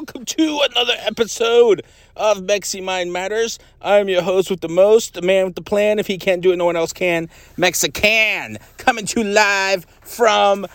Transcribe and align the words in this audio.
Welcome 0.00 0.24
to 0.24 0.62
another 0.70 0.94
episode 1.00 1.82
of 2.16 2.38
Mexi 2.38 2.82
Mind 2.82 3.12
Matters. 3.12 3.58
I'm 3.82 4.08
your 4.08 4.22
host 4.22 4.48
with 4.50 4.62
the 4.62 4.68
most, 4.68 5.12
the 5.12 5.20
man 5.20 5.44
with 5.44 5.56
the 5.56 5.60
plan. 5.60 5.98
If 5.98 6.06
he 6.06 6.16
can't 6.16 6.40
do 6.40 6.52
it, 6.52 6.56
no 6.56 6.64
one 6.64 6.74
else 6.74 6.94
can. 6.94 7.28
Mexican, 7.58 8.56
coming 8.78 9.04
to 9.04 9.22
live 9.22 9.84
from 10.00 10.66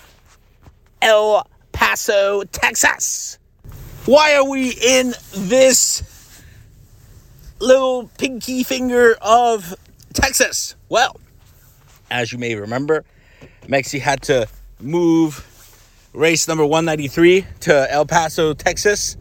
El 1.01 1.49
Paso, 1.71 2.43
Texas. 2.43 3.39
Why 4.05 4.35
are 4.35 4.47
we 4.47 4.77
in 4.79 5.15
this 5.33 6.43
little 7.57 8.07
pinky 8.19 8.61
finger 8.61 9.15
of 9.23 9.73
Texas? 10.13 10.75
Well, 10.87 11.19
as 12.11 12.31
you 12.31 12.37
may 12.37 12.53
remember, 12.53 13.03
Mexi 13.63 13.99
had 13.99 14.21
to 14.23 14.47
move 14.79 15.43
race 16.15 16.47
number 16.47 16.65
193 16.65 17.45
to 17.61 17.91
El 17.91 18.05
Paso, 18.05 18.53
Texas 18.53 19.17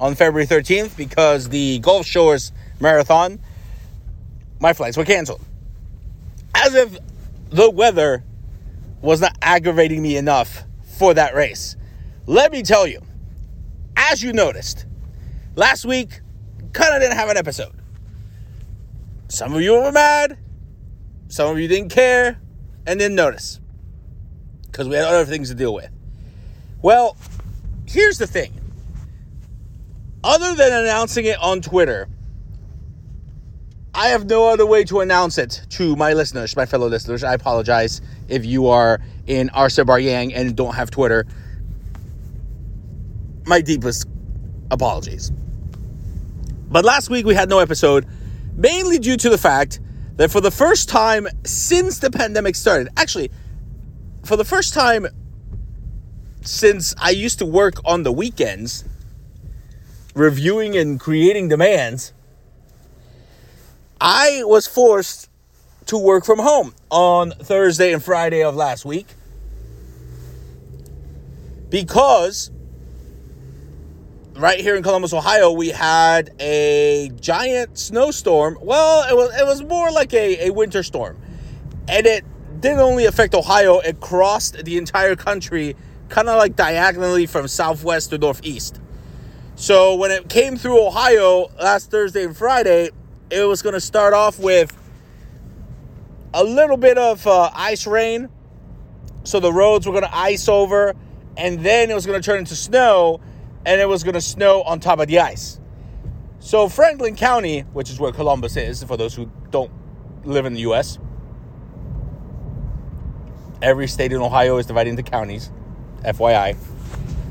on 0.00 0.14
February 0.14 0.46
13th 0.46 0.96
because 0.96 1.48
the 1.50 1.78
Gulf 1.80 2.06
Shores 2.06 2.52
Marathon, 2.80 3.38
my 4.60 4.72
flights 4.72 4.96
were 4.96 5.04
canceled. 5.04 5.42
As 6.54 6.74
if 6.74 6.96
the 7.50 7.70
weather 7.70 8.24
was 9.02 9.20
not 9.20 9.36
aggravating 9.42 10.02
me 10.02 10.16
enough 10.16 10.64
for 10.98 11.14
that 11.14 11.34
race. 11.34 11.76
Let 12.26 12.50
me 12.50 12.62
tell 12.62 12.86
you, 12.86 13.00
as 13.96 14.22
you 14.22 14.32
noticed, 14.32 14.86
last 15.54 15.84
week 15.84 16.20
kind 16.72 16.94
of 16.94 17.00
didn't 17.00 17.16
have 17.16 17.28
an 17.28 17.36
episode. 17.36 17.74
Some 19.28 19.54
of 19.54 19.60
you 19.60 19.74
were 19.74 19.92
mad, 19.92 20.38
some 21.28 21.50
of 21.50 21.60
you 21.60 21.68
didn't 21.68 21.90
care, 21.90 22.40
and 22.86 22.98
didn't 22.98 23.16
notice 23.16 23.60
because 24.66 24.88
we 24.88 24.96
had 24.96 25.04
other 25.04 25.26
things 25.26 25.48
to 25.50 25.54
deal 25.54 25.74
with. 25.74 25.90
Well, 26.80 27.16
here's 27.86 28.18
the 28.18 28.26
thing. 28.26 28.52
Other 30.22 30.54
than 30.54 30.72
announcing 30.72 31.24
it 31.24 31.38
on 31.38 31.60
Twitter, 31.60 32.08
I 33.94 34.08
have 34.08 34.26
no 34.26 34.48
other 34.48 34.64
way 34.66 34.84
to 34.84 35.00
announce 35.00 35.38
it 35.38 35.62
to 35.70 35.96
my 35.96 36.12
listeners, 36.12 36.54
my 36.54 36.66
fellow 36.66 36.86
listeners. 36.86 37.24
I 37.24 37.34
apologize 37.34 38.00
if 38.28 38.44
you 38.44 38.68
are 38.68 39.00
in 39.26 39.50
Yang 39.54 40.34
and 40.34 40.56
don't 40.56 40.74
have 40.74 40.90
Twitter. 40.90 41.26
My 43.46 43.60
deepest 43.60 44.06
apologies. 44.70 45.32
But 46.70 46.84
last 46.84 47.10
week 47.10 47.26
we 47.26 47.34
had 47.34 47.48
no 47.48 47.58
episode, 47.58 48.06
mainly 48.54 48.98
due 48.98 49.16
to 49.16 49.30
the 49.30 49.38
fact 49.38 49.80
that 50.16 50.30
for 50.30 50.40
the 50.40 50.50
first 50.50 50.88
time 50.88 51.26
since 51.44 51.98
the 51.98 52.10
pandemic 52.10 52.54
started, 52.54 52.88
actually, 52.96 53.30
for 54.24 54.36
the 54.36 54.44
first 54.44 54.74
time 54.74 55.06
since 56.48 56.94
I 56.98 57.10
used 57.10 57.38
to 57.40 57.46
work 57.46 57.74
on 57.84 58.04
the 58.04 58.12
weekends, 58.12 58.84
reviewing 60.14 60.76
and 60.76 60.98
creating 60.98 61.48
demands, 61.48 62.14
I 64.00 64.42
was 64.44 64.66
forced 64.66 65.28
to 65.86 65.98
work 65.98 66.24
from 66.24 66.38
home 66.38 66.74
on 66.90 67.32
Thursday 67.32 67.92
and 67.92 68.02
Friday 68.02 68.42
of 68.42 68.56
last 68.56 68.86
week 68.86 69.08
because 71.68 72.50
right 74.34 74.58
here 74.58 74.74
in 74.74 74.82
Columbus, 74.82 75.12
Ohio, 75.12 75.52
we 75.52 75.68
had 75.68 76.30
a 76.40 77.10
giant 77.20 77.78
snowstorm. 77.78 78.58
Well, 78.62 79.06
it 79.06 79.14
was 79.14 79.38
it 79.38 79.44
was 79.44 79.62
more 79.62 79.90
like 79.90 80.14
a, 80.14 80.46
a 80.46 80.50
winter 80.50 80.82
storm. 80.82 81.18
And 81.88 82.06
it 82.06 82.24
didn't 82.60 82.80
only 82.80 83.04
affect 83.04 83.34
Ohio, 83.34 83.80
it 83.80 84.00
crossed 84.00 84.64
the 84.64 84.78
entire 84.78 85.14
country 85.14 85.76
kind 86.08 86.28
of 86.28 86.36
like 86.38 86.56
diagonally 86.56 87.26
from 87.26 87.48
southwest 87.48 88.10
to 88.10 88.18
northeast. 88.18 88.80
So 89.56 89.96
when 89.96 90.10
it 90.10 90.28
came 90.28 90.56
through 90.56 90.86
Ohio 90.86 91.50
last 91.60 91.90
Thursday 91.90 92.24
and 92.24 92.36
Friday, 92.36 92.90
it 93.30 93.42
was 93.44 93.62
going 93.62 93.74
to 93.74 93.80
start 93.80 94.14
off 94.14 94.38
with 94.38 94.76
a 96.32 96.44
little 96.44 96.76
bit 96.76 96.96
of 96.98 97.26
uh, 97.26 97.50
ice 97.54 97.86
rain. 97.86 98.28
So 99.24 99.40
the 99.40 99.52
roads 99.52 99.86
were 99.86 99.92
going 99.92 100.04
to 100.04 100.16
ice 100.16 100.48
over, 100.48 100.94
and 101.36 101.60
then 101.60 101.90
it 101.90 101.94
was 101.94 102.06
going 102.06 102.20
to 102.20 102.24
turn 102.24 102.38
into 102.38 102.56
snow, 102.56 103.20
and 103.66 103.80
it 103.80 103.88
was 103.88 104.04
going 104.04 104.14
to 104.14 104.20
snow 104.20 104.62
on 104.62 104.80
top 104.80 105.00
of 105.00 105.08
the 105.08 105.18
ice. 105.18 105.60
So 106.38 106.68
Franklin 106.68 107.16
County, 107.16 107.60
which 107.72 107.90
is 107.90 107.98
where 107.98 108.12
Columbus 108.12 108.56
is, 108.56 108.82
for 108.84 108.96
those 108.96 109.14
who 109.14 109.30
don't 109.50 109.72
live 110.24 110.46
in 110.46 110.54
the 110.54 110.60
U.S., 110.60 110.98
every 113.60 113.88
state 113.88 114.12
in 114.12 114.20
Ohio 114.20 114.56
is 114.58 114.66
divided 114.66 114.90
into 114.90 115.02
counties. 115.02 115.50
FYI. 116.08 116.56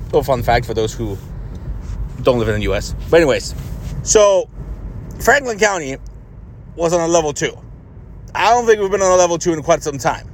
Little 0.06 0.24
fun 0.24 0.44
fact 0.44 0.66
for 0.66 0.74
those 0.74 0.94
who 0.94 1.18
don't 2.24 2.40
live 2.40 2.48
in 2.50 2.56
the 2.56 2.72
US. 2.72 2.96
But, 3.10 3.18
anyways, 3.18 3.54
so 4.04 4.50
Franklin 5.20 5.60
County 5.60 5.98
was 6.76 6.94
on 6.94 7.02
a 7.02 7.08
level 7.08 7.34
two. 7.34 7.58
I 8.34 8.52
don't 8.52 8.66
think 8.66 8.80
we've 8.80 8.92
been 8.92 9.02
on 9.02 9.12
a 9.12 9.16
level 9.16 9.38
two 9.38 9.54
in 9.54 9.64
quite 9.64 9.84
some 9.84 9.98
time. 9.98 10.30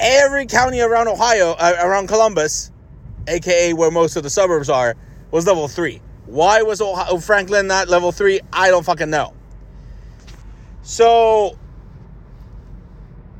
Every 0.00 0.46
county 0.46 0.80
around 0.80 1.08
Ohio, 1.08 1.52
uh, 1.52 1.74
around 1.82 2.08
Columbus, 2.08 2.70
aka 3.26 3.72
where 3.72 3.90
most 3.90 4.16
of 4.16 4.22
the 4.22 4.30
suburbs 4.30 4.70
are, 4.70 4.96
was 5.30 5.46
level 5.46 5.68
three. 5.68 6.00
Why 6.26 6.62
was 6.62 6.80
Ohio, 6.80 7.18
Franklin 7.18 7.66
not 7.66 7.88
level 7.88 8.12
three? 8.12 8.40
I 8.52 8.70
don't 8.70 8.84
fucking 8.84 9.10
know. 9.10 9.34
So, 10.82 11.58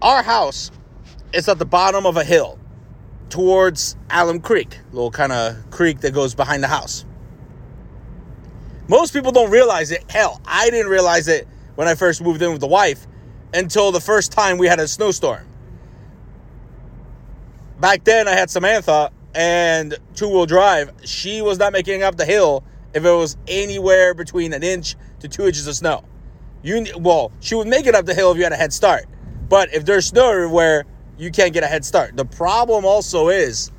our 0.02 0.22
house 0.22 0.70
is 1.32 1.48
at 1.48 1.58
the 1.58 1.64
bottom 1.64 2.06
of 2.06 2.16
a 2.16 2.24
hill 2.24 2.58
towards 3.30 3.96
Alum 4.10 4.40
Creek, 4.40 4.78
little 4.92 5.10
kind 5.10 5.32
of 5.32 5.70
creek 5.70 6.00
that 6.00 6.14
goes 6.14 6.34
behind 6.34 6.62
the 6.62 6.68
house. 6.68 7.04
Most 8.88 9.12
people 9.12 9.32
don't 9.32 9.50
realize 9.50 9.90
it. 9.90 10.10
Hell, 10.10 10.40
I 10.46 10.70
didn't 10.70 10.90
realize 10.90 11.28
it 11.28 11.46
when 11.74 11.88
I 11.88 11.94
first 11.94 12.22
moved 12.22 12.40
in 12.40 12.52
with 12.52 12.60
the 12.60 12.66
wife 12.66 13.06
until 13.52 13.92
the 13.92 14.00
first 14.00 14.32
time 14.32 14.58
we 14.58 14.66
had 14.66 14.80
a 14.80 14.88
snowstorm. 14.88 15.46
Back 17.80 18.04
then, 18.04 18.26
I 18.26 18.32
had 18.32 18.50
Samantha 18.50 19.12
and 19.34 19.96
two 20.14 20.28
wheel 20.28 20.46
drive. 20.46 20.90
She 21.04 21.42
was 21.42 21.58
not 21.58 21.72
making 21.72 22.02
up 22.02 22.16
the 22.16 22.24
hill 22.24 22.64
if 22.94 23.04
it 23.04 23.10
was 23.10 23.36
anywhere 23.46 24.14
between 24.14 24.52
an 24.52 24.62
inch 24.62 24.96
to 25.20 25.28
two 25.28 25.46
inches 25.46 25.66
of 25.66 25.76
snow. 25.76 26.04
You 26.62 26.86
well, 26.98 27.30
she 27.40 27.54
would 27.54 27.68
make 27.68 27.86
it 27.86 27.94
up 27.94 28.06
the 28.06 28.14
hill 28.14 28.32
if 28.32 28.38
you 28.38 28.42
had 28.42 28.52
a 28.52 28.56
head 28.56 28.72
start. 28.72 29.06
But 29.48 29.72
if 29.72 29.84
there's 29.84 30.06
snow 30.06 30.30
everywhere, 30.30 30.84
you 31.18 31.30
can't 31.30 31.52
get 31.52 31.64
a 31.64 31.66
head 31.66 31.84
start. 31.84 32.16
The 32.16 32.24
problem 32.24 32.84
also 32.84 33.28
is, 33.28 33.70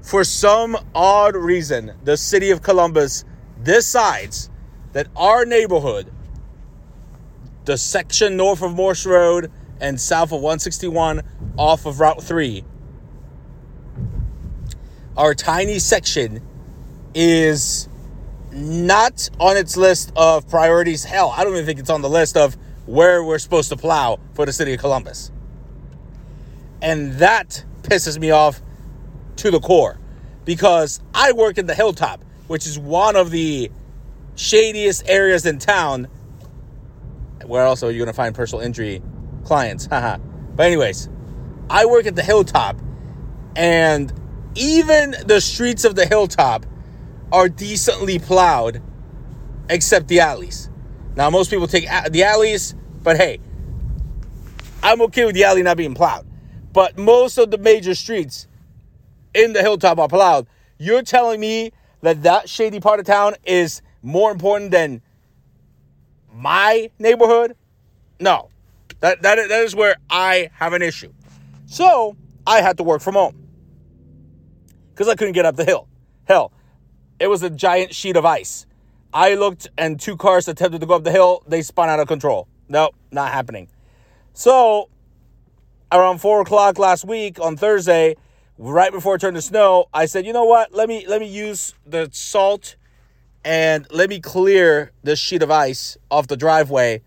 for 0.00 0.24
some 0.24 0.76
odd 0.94 1.36
reason, 1.36 1.92
the 2.04 2.16
city 2.16 2.50
of 2.50 2.62
Columbus 2.62 3.24
decides 3.62 4.50
that 4.92 5.06
our 5.16 5.44
neighborhood, 5.44 6.12
the 7.64 7.76
section 7.76 8.36
north 8.36 8.62
of 8.62 8.74
Morse 8.74 9.06
Road 9.06 9.50
and 9.80 10.00
south 10.00 10.32
of 10.32 10.40
161 10.40 11.22
off 11.56 11.86
of 11.86 12.00
Route 12.00 12.22
3, 12.22 12.64
our 15.16 15.34
tiny 15.34 15.78
section 15.78 16.40
is 17.14 17.88
not 18.52 19.28
on 19.40 19.56
its 19.56 19.76
list 19.76 20.12
of 20.16 20.48
priorities. 20.48 21.04
Hell, 21.04 21.32
I 21.36 21.44
don't 21.44 21.52
even 21.54 21.66
think 21.66 21.80
it's 21.80 21.90
on 21.90 22.02
the 22.02 22.10
list 22.10 22.36
of 22.36 22.56
where 22.86 23.24
we're 23.24 23.38
supposed 23.38 23.70
to 23.70 23.76
plow 23.76 24.18
for 24.34 24.46
the 24.46 24.52
city 24.52 24.74
of 24.74 24.80
Columbus. 24.80 25.31
And 26.82 27.12
that 27.14 27.64
pisses 27.82 28.18
me 28.18 28.32
off 28.32 28.60
to 29.36 29.52
the 29.52 29.60
core 29.60 29.98
because 30.44 31.00
I 31.14 31.30
work 31.30 31.56
in 31.56 31.66
the 31.66 31.76
hilltop, 31.76 32.24
which 32.48 32.66
is 32.66 32.76
one 32.76 33.14
of 33.14 33.30
the 33.30 33.70
shadiest 34.34 35.04
areas 35.06 35.46
in 35.46 35.60
town. 35.60 36.08
Where 37.46 37.64
else 37.64 37.84
are 37.84 37.90
you 37.90 37.98
going 37.98 38.08
to 38.08 38.12
find 38.12 38.34
personal 38.34 38.64
injury 38.64 39.00
clients? 39.44 39.86
Haha. 39.90 40.18
but, 40.56 40.66
anyways, 40.66 41.08
I 41.70 41.86
work 41.86 42.06
at 42.06 42.16
the 42.16 42.22
hilltop, 42.22 42.76
and 43.54 44.12
even 44.56 45.14
the 45.24 45.40
streets 45.40 45.84
of 45.84 45.94
the 45.94 46.04
hilltop 46.04 46.66
are 47.30 47.48
decently 47.48 48.18
plowed, 48.18 48.82
except 49.70 50.08
the 50.08 50.18
alleys. 50.18 50.68
Now, 51.14 51.30
most 51.30 51.48
people 51.48 51.68
take 51.68 51.86
the 52.10 52.24
alleys, 52.24 52.74
but 53.04 53.16
hey, 53.16 53.38
I'm 54.82 55.00
okay 55.02 55.24
with 55.24 55.36
the 55.36 55.44
alley 55.44 55.62
not 55.62 55.76
being 55.76 55.94
plowed 55.94 56.26
but 56.72 56.98
most 56.98 57.38
of 57.38 57.50
the 57.50 57.58
major 57.58 57.94
streets 57.94 58.48
in 59.34 59.52
the 59.52 59.62
hilltop 59.62 59.98
are 59.98 60.08
plowed. 60.08 60.46
You're 60.78 61.02
telling 61.02 61.40
me 61.40 61.72
that 62.02 62.22
that 62.24 62.48
shady 62.48 62.80
part 62.80 63.00
of 63.00 63.06
town 63.06 63.34
is 63.44 63.82
more 64.02 64.32
important 64.32 64.70
than 64.72 65.02
my 66.32 66.90
neighborhood 66.98 67.54
No. 68.20 68.50
That, 69.00 69.22
that, 69.22 69.36
that 69.48 69.64
is 69.64 69.74
where 69.74 69.96
I 70.10 70.50
have 70.54 70.72
an 70.74 70.82
issue. 70.82 71.12
So 71.66 72.16
I 72.46 72.62
had 72.62 72.78
to 72.78 72.84
work 72.84 73.02
from 73.02 73.14
home 73.14 73.48
because 74.90 75.08
I 75.08 75.16
couldn't 75.16 75.34
get 75.34 75.44
up 75.46 75.56
the 75.56 75.64
hill. 75.64 75.88
Hell, 76.24 76.52
it 77.18 77.28
was 77.28 77.42
a 77.42 77.50
giant 77.50 77.94
sheet 77.94 78.16
of 78.16 78.24
ice. 78.24 78.66
I 79.12 79.34
looked 79.34 79.68
and 79.76 80.00
two 80.00 80.16
cars 80.16 80.48
attempted 80.48 80.80
to 80.80 80.86
go 80.86 80.94
up 80.94 81.04
the 81.04 81.12
hill. 81.12 81.42
They 81.48 81.62
spun 81.62 81.88
out 81.88 82.00
of 82.00 82.08
control. 82.08 82.48
Nope, 82.68 82.94
not 83.10 83.32
happening. 83.32 83.68
So 84.34 84.88
around 85.92 86.18
four 86.18 86.40
o'clock 86.40 86.78
last 86.78 87.04
week 87.04 87.38
on 87.38 87.56
Thursday, 87.56 88.16
right 88.58 88.90
before 88.90 89.16
it 89.16 89.20
turned 89.20 89.36
to 89.36 89.42
snow, 89.42 89.86
I 89.92 90.06
said, 90.06 90.26
you 90.26 90.32
know 90.32 90.44
what? 90.44 90.72
Let 90.72 90.88
me 90.88 91.06
let 91.06 91.20
me 91.20 91.26
use 91.26 91.74
the 91.86 92.08
salt 92.12 92.76
and 93.44 93.86
let 93.90 94.08
me 94.08 94.20
clear 94.20 94.92
this 95.02 95.18
sheet 95.18 95.42
of 95.42 95.50
ice 95.50 95.96
off 96.10 96.26
the 96.26 96.36
driveway 96.36 97.02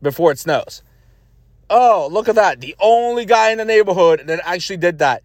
before 0.00 0.32
it 0.32 0.38
snows. 0.38 0.82
Oh, 1.68 2.08
look 2.10 2.28
at 2.28 2.34
that. 2.34 2.60
The 2.60 2.74
only 2.80 3.24
guy 3.24 3.50
in 3.50 3.58
the 3.58 3.64
neighborhood 3.64 4.22
that 4.26 4.40
actually 4.44 4.78
did 4.78 4.98
that. 4.98 5.22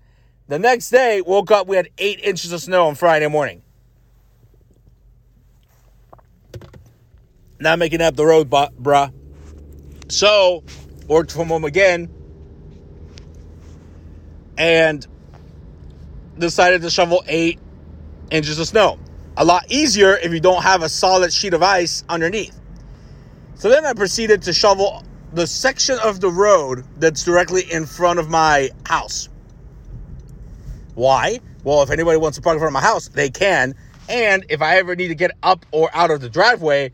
The 0.47 0.59
next 0.59 0.89
day, 0.89 1.21
woke 1.21 1.49
up, 1.49 1.65
we 1.65 1.75
had 1.75 1.89
eight 1.97 2.19
inches 2.19 2.51
of 2.51 2.61
snow 2.61 2.85
on 2.85 2.93
Friday 2.93 3.27
morning. 3.27 3.63
Not 7.59 7.79
making 7.79 8.01
up 8.01 8.15
the 8.15 8.25
road, 8.25 8.49
bruh. 8.49 9.11
So, 10.07 10.63
worked 11.07 11.31
from 11.31 11.47
home 11.47 11.63
again 11.63 12.14
and 14.57 15.05
decided 16.37 16.81
to 16.81 16.89
shovel 16.89 17.23
eight 17.27 17.59
inches 18.31 18.59
of 18.59 18.67
snow. 18.67 18.99
A 19.37 19.45
lot 19.45 19.65
easier 19.69 20.17
if 20.17 20.31
you 20.31 20.39
don't 20.39 20.63
have 20.63 20.81
a 20.81 20.89
solid 20.89 21.33
sheet 21.33 21.53
of 21.53 21.61
ice 21.61 22.03
underneath. 22.09 22.59
So 23.55 23.69
then 23.69 23.85
I 23.85 23.93
proceeded 23.93 24.41
to 24.43 24.53
shovel 24.53 25.03
the 25.33 25.47
section 25.47 25.97
of 26.03 26.21
the 26.21 26.29
road 26.29 26.85
that's 26.97 27.23
directly 27.23 27.63
in 27.71 27.85
front 27.85 28.19
of 28.19 28.29
my 28.29 28.69
house. 28.85 29.29
Why? 30.95 31.39
Well, 31.63 31.81
if 31.83 31.89
anybody 31.89 32.17
wants 32.17 32.37
to 32.37 32.41
park 32.41 32.55
in 32.55 32.59
front 32.59 32.75
of 32.75 32.81
my 32.81 32.87
house, 32.87 33.09
they 33.09 33.29
can. 33.29 33.75
And 34.07 34.45
if 34.49 34.61
I 34.61 34.77
ever 34.77 34.95
need 34.95 35.09
to 35.09 35.15
get 35.15 35.31
up 35.43 35.65
or 35.71 35.89
out 35.93 36.11
of 36.11 36.21
the 36.21 36.29
driveway, 36.29 36.91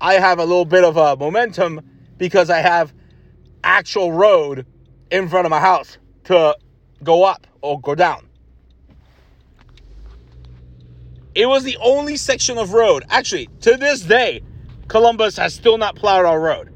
I 0.00 0.14
have 0.14 0.38
a 0.38 0.44
little 0.44 0.64
bit 0.64 0.84
of 0.84 0.96
a 0.96 1.16
momentum 1.16 1.80
because 2.16 2.48
I 2.48 2.58
have 2.58 2.94
actual 3.64 4.12
road 4.12 4.66
in 5.10 5.28
front 5.28 5.44
of 5.44 5.50
my 5.50 5.60
house 5.60 5.98
to 6.24 6.56
go 7.02 7.24
up 7.24 7.46
or 7.60 7.80
go 7.80 7.94
down. 7.94 8.26
It 11.34 11.46
was 11.46 11.64
the 11.64 11.76
only 11.82 12.16
section 12.16 12.56
of 12.56 12.72
road. 12.72 13.04
Actually, 13.10 13.48
to 13.60 13.76
this 13.76 14.00
day, 14.00 14.42
Columbus 14.88 15.36
has 15.36 15.54
still 15.54 15.76
not 15.76 15.94
plowed 15.94 16.24
our 16.24 16.40
road. 16.40 16.72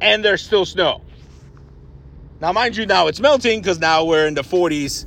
And 0.00 0.24
there's 0.24 0.42
still 0.42 0.64
snow. 0.64 1.02
Now, 2.40 2.52
mind 2.52 2.76
you, 2.76 2.86
now 2.86 3.08
it's 3.08 3.20
melting 3.20 3.60
because 3.60 3.78
now 3.78 4.04
we're 4.04 4.26
in 4.26 4.34
the 4.34 4.42
40s 4.42 5.06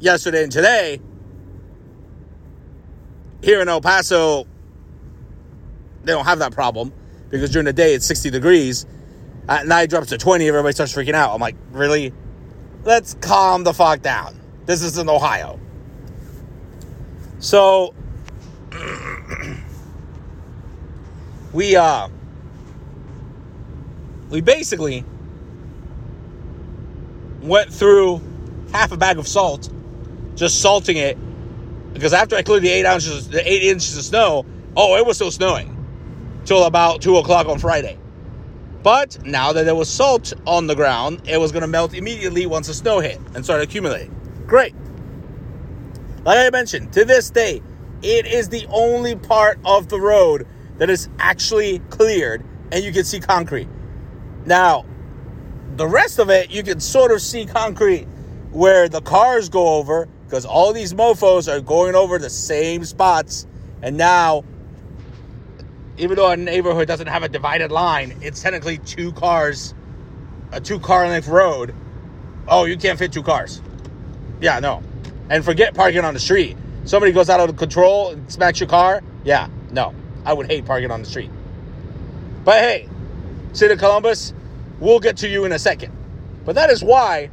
yesterday 0.00 0.42
and 0.42 0.50
today. 0.50 1.00
Here 3.42 3.60
in 3.60 3.68
El 3.68 3.80
Paso, 3.80 4.46
they 6.02 6.12
don't 6.12 6.24
have 6.24 6.38
that 6.38 6.52
problem 6.52 6.92
because 7.28 7.50
during 7.50 7.66
the 7.66 7.72
day 7.72 7.94
it's 7.94 8.06
60 8.06 8.30
degrees. 8.30 8.86
At 9.48 9.66
night, 9.66 9.82
it 9.82 9.90
drops 9.90 10.08
to 10.08 10.18
20. 10.18 10.48
Everybody 10.48 10.72
starts 10.72 10.92
freaking 10.92 11.14
out. 11.14 11.32
I'm 11.32 11.40
like, 11.40 11.56
really? 11.70 12.12
Let's 12.86 13.14
calm 13.14 13.64
the 13.64 13.74
fuck 13.74 14.00
down. 14.00 14.40
This 14.64 14.82
is 14.82 14.96
in 14.96 15.08
Ohio. 15.08 15.58
So 17.40 17.92
we 21.52 21.76
uh 21.76 22.08
we 24.30 24.40
basically 24.40 25.04
went 27.42 27.72
through 27.72 28.22
half 28.72 28.92
a 28.92 28.96
bag 28.96 29.18
of 29.18 29.28
salt, 29.28 29.68
just 30.34 30.62
salting 30.62 30.96
it, 30.96 31.18
because 31.92 32.12
after 32.12 32.36
I 32.36 32.42
cleared 32.42 32.62
the 32.62 32.70
eight 32.70 32.86
ounces, 32.86 33.28
the 33.28 33.48
eight 33.48 33.62
inches 33.62 33.96
of 33.96 34.04
snow, 34.04 34.46
oh, 34.76 34.96
it 34.96 35.04
was 35.06 35.16
still 35.16 35.30
snowing 35.30 35.72
till 36.44 36.64
about 36.64 37.02
two 37.02 37.16
o'clock 37.18 37.46
on 37.48 37.58
Friday. 37.58 37.98
But 38.86 39.26
now 39.26 39.52
that 39.52 39.64
there 39.64 39.74
was 39.74 39.92
salt 39.92 40.32
on 40.46 40.68
the 40.68 40.76
ground, 40.76 41.22
it 41.24 41.38
was 41.38 41.50
going 41.50 41.62
to 41.62 41.66
melt 41.66 41.92
immediately 41.92 42.46
once 42.46 42.68
the 42.68 42.74
snow 42.74 43.00
hit 43.00 43.18
and 43.34 43.42
started 43.42 43.64
accumulating. 43.64 44.14
Great. 44.46 44.76
Like 46.22 46.38
I 46.38 46.50
mentioned, 46.50 46.92
to 46.92 47.04
this 47.04 47.28
day, 47.28 47.62
it 48.02 48.26
is 48.26 48.48
the 48.48 48.64
only 48.68 49.16
part 49.16 49.58
of 49.64 49.88
the 49.88 50.00
road 50.00 50.46
that 50.78 50.88
is 50.88 51.08
actually 51.18 51.80
cleared 51.90 52.44
and 52.70 52.84
you 52.84 52.92
can 52.92 53.02
see 53.02 53.18
concrete. 53.18 53.66
Now, 54.44 54.86
the 55.74 55.88
rest 55.88 56.20
of 56.20 56.30
it, 56.30 56.52
you 56.52 56.62
can 56.62 56.78
sort 56.78 57.10
of 57.10 57.20
see 57.20 57.44
concrete 57.44 58.06
where 58.52 58.88
the 58.88 59.00
cars 59.00 59.48
go 59.48 59.66
over 59.66 60.06
because 60.26 60.46
all 60.46 60.72
these 60.72 60.94
mofos 60.94 61.52
are 61.52 61.60
going 61.60 61.96
over 61.96 62.20
the 62.20 62.30
same 62.30 62.84
spots. 62.84 63.48
And 63.82 63.96
now 63.96 64.44
even 65.98 66.16
though 66.16 66.30
a 66.30 66.36
neighborhood 66.36 66.88
doesn't 66.88 67.06
have 67.06 67.22
a 67.22 67.28
divided 67.28 67.70
line, 67.72 68.16
it's 68.20 68.42
technically 68.42 68.78
two 68.78 69.12
cars, 69.12 69.74
a 70.52 70.60
two 70.60 70.78
car 70.78 71.08
length 71.08 71.28
road. 71.28 71.74
Oh, 72.48 72.64
you 72.64 72.76
can't 72.76 72.98
fit 72.98 73.12
two 73.12 73.22
cars. 73.22 73.60
Yeah, 74.40 74.60
no. 74.60 74.82
And 75.30 75.44
forget 75.44 75.74
parking 75.74 76.04
on 76.04 76.14
the 76.14 76.20
street. 76.20 76.56
Somebody 76.84 77.12
goes 77.12 77.28
out 77.28 77.40
of 77.40 77.56
control 77.56 78.10
and 78.10 78.30
smacks 78.30 78.60
your 78.60 78.68
car. 78.68 79.02
Yeah, 79.24 79.48
no. 79.72 79.94
I 80.24 80.32
would 80.32 80.46
hate 80.46 80.64
parking 80.66 80.90
on 80.90 81.00
the 81.00 81.08
street. 81.08 81.30
But 82.44 82.60
hey, 82.60 82.88
City 83.52 83.72
of 83.72 83.78
Columbus, 83.78 84.32
we'll 84.78 85.00
get 85.00 85.16
to 85.18 85.28
you 85.28 85.44
in 85.44 85.52
a 85.52 85.58
second. 85.58 85.92
But 86.44 86.54
that 86.54 86.70
is 86.70 86.84
why 86.84 87.30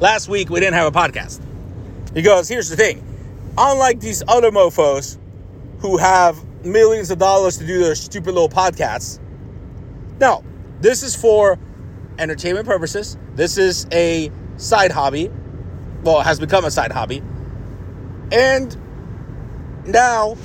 last 0.00 0.28
week 0.28 0.50
we 0.50 0.60
didn't 0.60 0.74
have 0.74 0.94
a 0.94 0.98
podcast. 0.98 1.40
Because 2.12 2.48
here's 2.48 2.68
the 2.68 2.76
thing 2.76 3.02
unlike 3.58 4.00
these 4.00 4.22
other 4.28 4.50
mofos 4.50 5.16
who 5.78 5.96
have 5.96 6.36
millions 6.66 7.10
of 7.10 7.18
dollars 7.18 7.58
to 7.58 7.66
do 7.66 7.78
their 7.78 7.94
stupid 7.94 8.34
little 8.34 8.48
podcasts. 8.48 9.18
Now, 10.20 10.44
this 10.80 11.02
is 11.02 11.14
for 11.14 11.58
entertainment 12.18 12.66
purposes. 12.66 13.16
This 13.34 13.58
is 13.58 13.86
a 13.92 14.30
side 14.56 14.90
hobby. 14.90 15.30
Well, 16.02 16.20
it 16.20 16.24
has 16.24 16.40
become 16.40 16.64
a 16.64 16.70
side 16.70 16.92
hobby. 16.92 17.22
And 18.32 18.76
now 19.86 20.36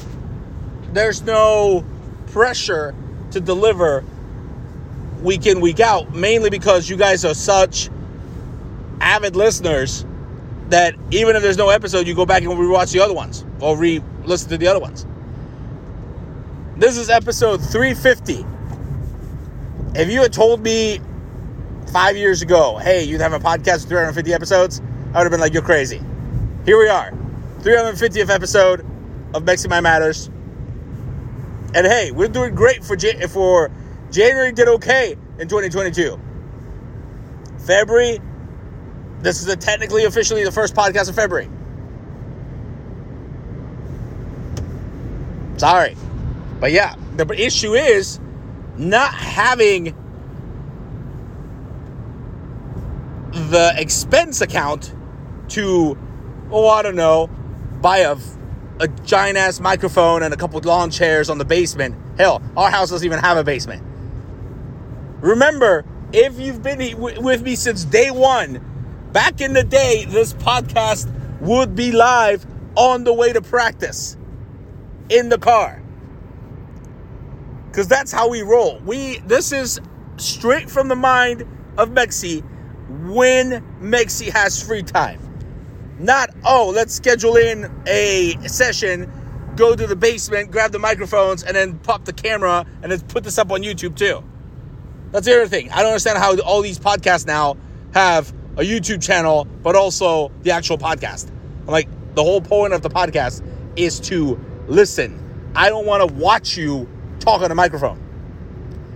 there's 0.94 1.22
no 1.22 1.86
pressure 2.28 2.94
to 3.32 3.40
deliver 3.40 4.04
week 5.22 5.46
in, 5.46 5.62
week 5.62 5.80
out, 5.80 6.14
mainly 6.14 6.50
because 6.50 6.90
you 6.90 6.98
guys 6.98 7.24
are 7.26 7.34
such 7.34 7.90
avid 9.00 9.36
listeners 9.36 10.06
that 10.70 10.96
even 11.12 11.36
if 11.36 11.42
there's 11.42 11.58
no 11.58 11.70
episode, 11.70 12.08
you 12.08 12.16
go 12.16 12.26
back 12.26 12.44
and 12.44 12.52
rewatch 12.52 12.92
the 12.94 13.00
other 13.00 13.14
ones 13.14 13.46
or 13.60 13.78
re 13.78 14.02
listen 14.24 14.50
to 14.50 14.58
the 14.58 14.68
other 14.68 14.80
ones. 14.80 15.06
This 16.82 16.98
is 16.98 17.12
episode 17.12 17.62
350. 17.62 18.44
If 19.94 20.10
you 20.10 20.24
had 20.24 20.34
told 20.34 20.64
me 20.64 21.00
five 21.94 22.18
years 22.18 22.42
ago, 22.42 22.80
hey, 22.80 23.04
you'd 23.04 23.22
have 23.22 23.34
a 23.34 23.40
podcast 23.40 23.82
with 23.82 23.90
350 23.90 24.34
episodes, 24.34 24.82
I 25.14 25.20
would 25.20 25.26
have 25.26 25.30
been 25.30 25.40
like, 25.40 25.54
you're 25.54 25.62
crazy. 25.62 26.02
Here 26.66 26.80
we 26.80 26.88
are, 26.90 27.12
350th 27.60 28.32
episode 28.32 28.80
of 29.36 29.44
Mexi 29.44 29.70
Mind 29.70 29.84
Matters. 29.84 30.26
And 31.76 31.86
hey, 31.86 32.10
we're 32.10 32.30
doing 32.30 32.56
great 32.56 32.84
for 32.84 32.96
Jan- 32.96 33.28
for 33.28 33.70
January. 34.10 34.52
Did 34.52 34.68
okay 34.68 35.16
in 35.38 35.48
2022. 35.48 36.20
February, 37.60 38.20
this 39.20 39.46
is 39.46 39.56
technically 39.58 40.06
officially 40.06 40.44
the 40.44 40.52
first 40.52 40.74
podcast 40.74 41.10
of 41.10 41.16
February. 41.16 41.48
Sorry. 45.58 45.96
But 46.62 46.72
yeah, 46.74 46.96
the 47.18 47.28
issue 47.34 47.74
is 47.74 48.20
not 48.78 49.16
having 49.16 49.96
the 53.32 53.74
expense 53.76 54.42
account 54.42 54.94
to, 55.50 55.98
oh, 56.52 56.70
I 56.70 56.84
don't 56.84 56.96
know, 56.96 57.32
buy 57.82 58.00
a, 58.00 58.16
a 58.80 58.88
giant 58.88 59.40
ass 59.40 59.60
microphone 59.60 60.22
and 60.22 60.36
a 60.36 60.38
couple 60.38 60.62
lawn 60.62 60.92
chairs 60.92 61.32
on 61.32 61.40
the 61.40 61.46
basement. 61.46 61.96
Hell, 62.20 62.44
our 62.56 62.70
house 62.70 62.92
doesn't 62.92 63.08
even 63.08 63.20
have 63.20 63.38
a 63.38 63.44
basement. 63.44 63.84
Remember, 65.22 65.84
if 66.14 66.40
you've 66.40 66.62
been 66.62 67.00
with 67.00 67.42
me 67.42 67.56
since 67.56 67.86
day 67.86 68.12
one, 68.12 68.64
back 69.12 69.42
in 69.42 69.54
the 69.54 69.64
day, 69.64 70.06
this 70.06 70.34
podcast 70.34 71.12
would 71.40 71.76
be 71.76 71.92
live 71.92 72.46
on 72.76 73.04
the 73.04 73.14
way 73.14 73.34
to 73.34 73.42
practice 73.42 74.16
in 75.10 75.30
the 75.30 75.40
car 75.40 75.81
because 77.72 77.88
that's 77.88 78.12
how 78.12 78.28
we 78.28 78.42
roll. 78.42 78.80
We 78.86 79.20
this 79.20 79.52
is 79.52 79.80
straight 80.18 80.70
from 80.70 80.90
the 80.90 80.96
mind 80.96 81.46
of 81.78 81.90
Mexi 81.90 82.44
when 83.10 83.64
Mexi 83.82 84.30
has 84.30 84.62
free 84.62 84.84
time. 84.84 85.20
Not 85.98 86.32
oh, 86.44 86.72
let's 86.76 86.94
schedule 86.94 87.38
in 87.38 87.72
a 87.88 88.36
session, 88.46 89.10
go 89.56 89.76
to 89.76 89.88
the 89.88 89.96
basement, 89.96 90.52
grab 90.52 90.72
the 90.72 90.80
microphones, 90.80 91.44
and 91.44 91.56
then 91.56 91.80
pop 91.80 92.04
the 92.04 92.14
camera 92.14 92.66
and 92.84 92.92
then 92.92 93.00
put 93.02 93.24
this 93.24 93.38
up 93.38 93.52
on 93.52 93.62
YouTube 93.62 93.96
too. 93.96 94.24
That's 95.12 95.26
the 95.26 95.36
other 95.36 95.48
thing. 95.48 95.72
I 95.72 95.78
don't 95.78 95.92
understand 95.92 96.18
how 96.18 96.38
all 96.42 96.62
these 96.62 96.80
podcasts 96.80 97.26
now 97.26 97.58
have 97.94 98.34
a 98.58 98.64
YouTube 98.64 99.02
channel, 99.02 99.46
but 99.46 99.76
also 99.76 100.32
the 100.42 100.52
actual 100.52 100.78
podcast. 100.78 101.30
I'm 101.62 101.68
like, 101.68 101.88
the 102.16 102.24
whole 102.24 102.42
point 102.42 102.74
of 102.74 102.82
the 102.82 102.90
podcast 102.90 103.46
is 103.78 104.00
to 104.02 104.40
listen. 104.68 105.52
I 105.56 105.70
don't 105.70 105.86
want 105.86 106.08
to 106.08 106.14
watch 106.16 106.58
you 106.58 106.88
talk 107.22 107.42
on 107.42 107.52
a 107.52 107.56
microphone. 107.56 108.00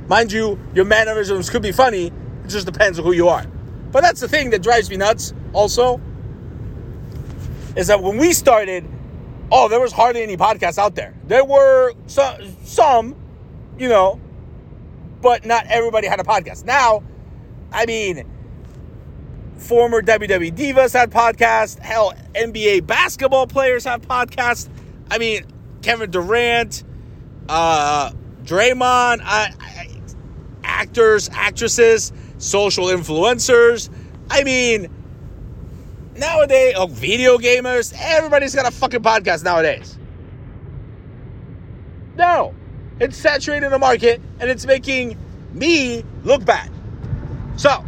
Mind 0.08 0.32
you, 0.32 0.60
your 0.74 0.86
mannerisms 0.86 1.50
could 1.50 1.62
be 1.62 1.72
funny. 1.72 2.08
It 2.08 2.48
just 2.48 2.66
depends 2.66 3.00
on 3.00 3.06
who 3.06 3.12
you 3.14 3.30
are. 3.30 3.46
But 3.92 4.02
that's 4.02 4.20
the 4.20 4.28
thing 4.28 4.50
that 4.50 4.62
drives 4.62 4.90
me 4.90 4.98
nuts 4.98 5.34
also 5.54 6.02
is 7.76 7.88
that 7.88 8.02
when 8.02 8.18
we 8.18 8.34
started, 8.34 8.88
oh, 9.52 9.68
there 9.68 9.80
was 9.80 9.92
hardly 9.92 10.24
any 10.24 10.38
podcasts 10.38 10.78
out 10.78 10.96
there. 10.96 11.14
There 11.26 11.44
were 11.44 11.94
some, 12.08 12.38
some 12.64 13.16
you 13.78 13.90
know, 13.90 14.20
but 15.22 15.46
not 15.46 15.66
everybody 15.68 16.08
had 16.08 16.20
a 16.20 16.24
podcast. 16.24 16.66
Now, 16.66 17.04
I 17.72 17.86
mean, 17.86 18.30
former 19.58 20.02
WWE 20.02 20.52
divas 20.52 20.94
had 20.94 21.12
podcasts. 21.12 21.80
Hell, 21.80 22.14
NBA 22.34 22.86
basketball 22.86 23.48
players 23.48 23.86
have 23.86 24.02
podcasts. 24.02 24.70
I 25.10 25.18
mean, 25.18 25.46
Kevin 25.82 26.12
Durant, 26.12 26.84
uh, 27.50 28.12
Draymond, 28.44 29.22
I, 29.24 29.54
I, 29.60 29.90
actors, 30.64 31.30
actresses, 31.34 32.12
social 32.38 32.86
influencers. 32.86 33.90
I 34.30 34.44
mean, 34.44 34.90
nowadays, 36.16 36.76
oh, 36.78 36.88
video 36.88 37.38
gamers, 37.38 37.94
everybody's 37.98 38.56
got 38.56 38.68
a 38.68 38.72
fucking 38.72 39.02
podcast 39.02 39.44
nowadays. 39.44 39.98
No, 42.18 42.54
it's 43.00 43.18
saturating 43.18 43.70
the 43.70 43.80
market 43.80 44.22
and 44.40 44.50
it's 44.50 44.66
making 44.66 45.18
me 45.54 46.04
look 46.24 46.46
bad. 46.46 46.72
So, 47.58 47.84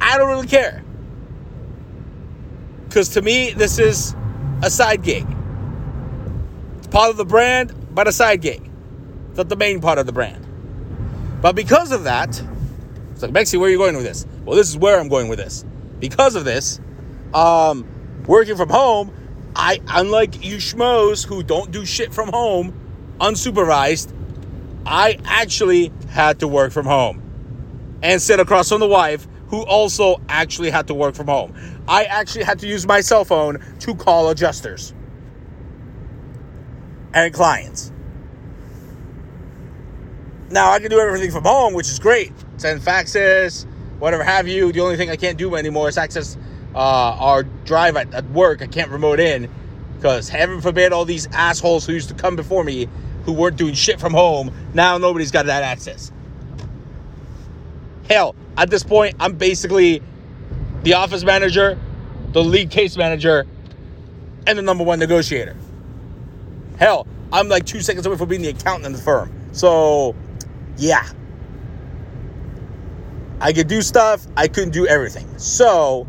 I 0.00 0.16
don't 0.16 0.28
really 0.28 0.46
care. 0.46 0.82
Because 2.84 3.10
to 3.10 3.22
me, 3.22 3.50
this 3.50 3.78
is 3.78 4.14
a 4.62 4.70
side 4.70 5.02
gig. 5.02 5.26
Part 6.98 7.10
of 7.10 7.16
the 7.16 7.24
brand, 7.24 7.94
but 7.94 8.08
a 8.08 8.12
side 8.12 8.40
gig. 8.40 8.68
It's 9.28 9.36
not 9.36 9.48
the 9.48 9.54
main 9.54 9.80
part 9.80 9.98
of 9.98 10.06
the 10.06 10.12
brand. 10.12 10.44
But 11.40 11.54
because 11.54 11.92
of 11.92 12.02
that, 12.02 12.42
it's 13.12 13.22
like, 13.22 13.30
Mexi, 13.30 13.56
where 13.56 13.68
are 13.68 13.70
you 13.70 13.78
going 13.78 13.94
with 13.94 14.04
this? 14.04 14.26
Well, 14.44 14.56
this 14.56 14.68
is 14.68 14.76
where 14.76 14.98
I'm 14.98 15.06
going 15.06 15.28
with 15.28 15.38
this. 15.38 15.64
Because 16.00 16.34
of 16.34 16.44
this, 16.44 16.80
um, 17.34 17.86
working 18.26 18.56
from 18.56 18.68
home, 18.68 19.12
I, 19.54 19.80
unlike 19.86 20.44
you 20.44 20.56
schmoes 20.56 21.24
who 21.24 21.44
don't 21.44 21.70
do 21.70 21.86
shit 21.86 22.12
from 22.12 22.30
home, 22.30 22.74
unsupervised, 23.20 24.12
I 24.84 25.20
actually 25.24 25.92
had 26.10 26.40
to 26.40 26.48
work 26.48 26.72
from 26.72 26.86
home 26.86 27.22
and 28.02 28.20
sit 28.20 28.40
across 28.40 28.70
from 28.70 28.80
the 28.80 28.88
wife 28.88 29.28
who 29.50 29.62
also 29.66 30.20
actually 30.28 30.70
had 30.70 30.88
to 30.88 30.94
work 30.94 31.14
from 31.14 31.28
home. 31.28 31.54
I 31.86 32.06
actually 32.06 32.42
had 32.42 32.58
to 32.58 32.66
use 32.66 32.88
my 32.88 33.02
cell 33.02 33.24
phone 33.24 33.62
to 33.78 33.94
call 33.94 34.30
adjusters 34.30 34.94
and 37.14 37.32
clients. 37.32 37.92
Now 40.50 40.70
I 40.72 40.78
can 40.78 40.90
do 40.90 40.98
everything 40.98 41.30
from 41.30 41.44
home, 41.44 41.74
which 41.74 41.88
is 41.88 41.98
great. 41.98 42.32
Send 42.56 42.80
faxes, 42.80 43.66
whatever 43.98 44.24
have 44.24 44.48
you. 44.48 44.72
The 44.72 44.80
only 44.80 44.96
thing 44.96 45.10
I 45.10 45.16
can't 45.16 45.38
do 45.38 45.54
anymore 45.54 45.88
is 45.88 45.98
access 45.98 46.36
uh, 46.74 46.78
our 46.78 47.42
drive 47.42 47.96
at, 47.96 48.12
at 48.14 48.24
work. 48.30 48.62
I 48.62 48.66
can't 48.66 48.90
remote 48.90 49.20
in 49.20 49.50
because 49.96 50.28
heaven 50.28 50.60
forbid 50.60 50.92
all 50.92 51.04
these 51.04 51.26
assholes 51.32 51.84
who 51.84 51.92
used 51.92 52.08
to 52.08 52.14
come 52.14 52.36
before 52.36 52.64
me 52.64 52.88
who 53.24 53.32
weren't 53.32 53.56
doing 53.56 53.74
shit 53.74 54.00
from 54.00 54.14
home. 54.14 54.54
Now 54.72 54.96
nobody's 54.96 55.30
got 55.30 55.46
that 55.46 55.62
access. 55.62 56.12
Hell, 58.08 58.34
at 58.56 58.70
this 58.70 58.82
point, 58.82 59.16
I'm 59.20 59.34
basically 59.34 60.02
the 60.82 60.94
office 60.94 61.24
manager, 61.24 61.78
the 62.32 62.42
lead 62.42 62.70
case 62.70 62.96
manager, 62.96 63.46
and 64.46 64.58
the 64.58 64.62
number 64.62 64.82
one 64.82 64.98
negotiator. 64.98 65.56
Hell, 66.78 67.06
I'm 67.32 67.48
like 67.48 67.66
two 67.66 67.80
seconds 67.80 68.06
away 68.06 68.16
from 68.16 68.28
being 68.28 68.42
the 68.42 68.48
accountant 68.48 68.86
in 68.86 68.92
the 68.92 68.98
firm. 68.98 69.32
So, 69.52 70.14
yeah. 70.76 71.08
I 73.40 73.52
could 73.52 73.68
do 73.68 73.82
stuff, 73.82 74.26
I 74.36 74.48
couldn't 74.48 74.70
do 74.70 74.86
everything. 74.86 75.38
So, 75.38 76.06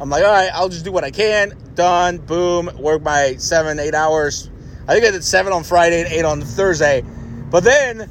I'm 0.00 0.10
like, 0.10 0.24
all 0.24 0.30
right, 0.30 0.50
I'll 0.52 0.68
just 0.68 0.84
do 0.84 0.92
what 0.92 1.04
I 1.04 1.10
can. 1.10 1.52
Done, 1.74 2.18
boom, 2.18 2.70
work 2.78 3.02
my 3.02 3.36
seven, 3.36 3.78
eight 3.78 3.94
hours. 3.94 4.50
I 4.88 4.94
think 4.94 5.04
I 5.06 5.10
did 5.10 5.24
seven 5.24 5.52
on 5.52 5.64
Friday 5.64 6.02
and 6.02 6.12
eight 6.12 6.24
on 6.24 6.40
Thursday. 6.40 7.04
But 7.50 7.64
then, 7.64 8.08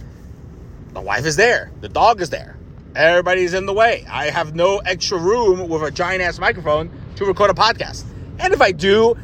the 0.94 1.02
wife 1.02 1.26
is 1.26 1.36
there, 1.36 1.72
the 1.82 1.90
dog 1.90 2.22
is 2.22 2.30
there. 2.30 2.58
Everybody's 2.96 3.54
in 3.54 3.66
the 3.66 3.74
way. 3.74 4.06
I 4.10 4.30
have 4.30 4.54
no 4.54 4.80
extra 4.80 5.18
room 5.18 5.70
with 5.70 5.82
a 5.82 5.92
giant 5.92 6.22
ass 6.22 6.40
microphone 6.40 6.92
to 7.16 7.26
record 7.26 7.50
a 7.50 7.54
podcast. 7.54 8.04
And 8.40 8.54
if 8.54 8.62
I 8.62 8.74
do, 8.74 9.16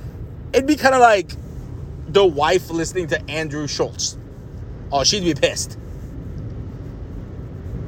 it'd 0.53 0.67
be 0.67 0.77
kind 0.77 0.95
of 0.95 1.01
like 1.01 1.31
the 2.07 2.25
wife 2.25 2.69
listening 2.69 3.07
to 3.07 3.29
Andrew 3.29 3.67
Schulz. 3.67 4.17
Oh, 4.91 5.03
she'd 5.03 5.23
be 5.23 5.33
pissed. 5.33 5.77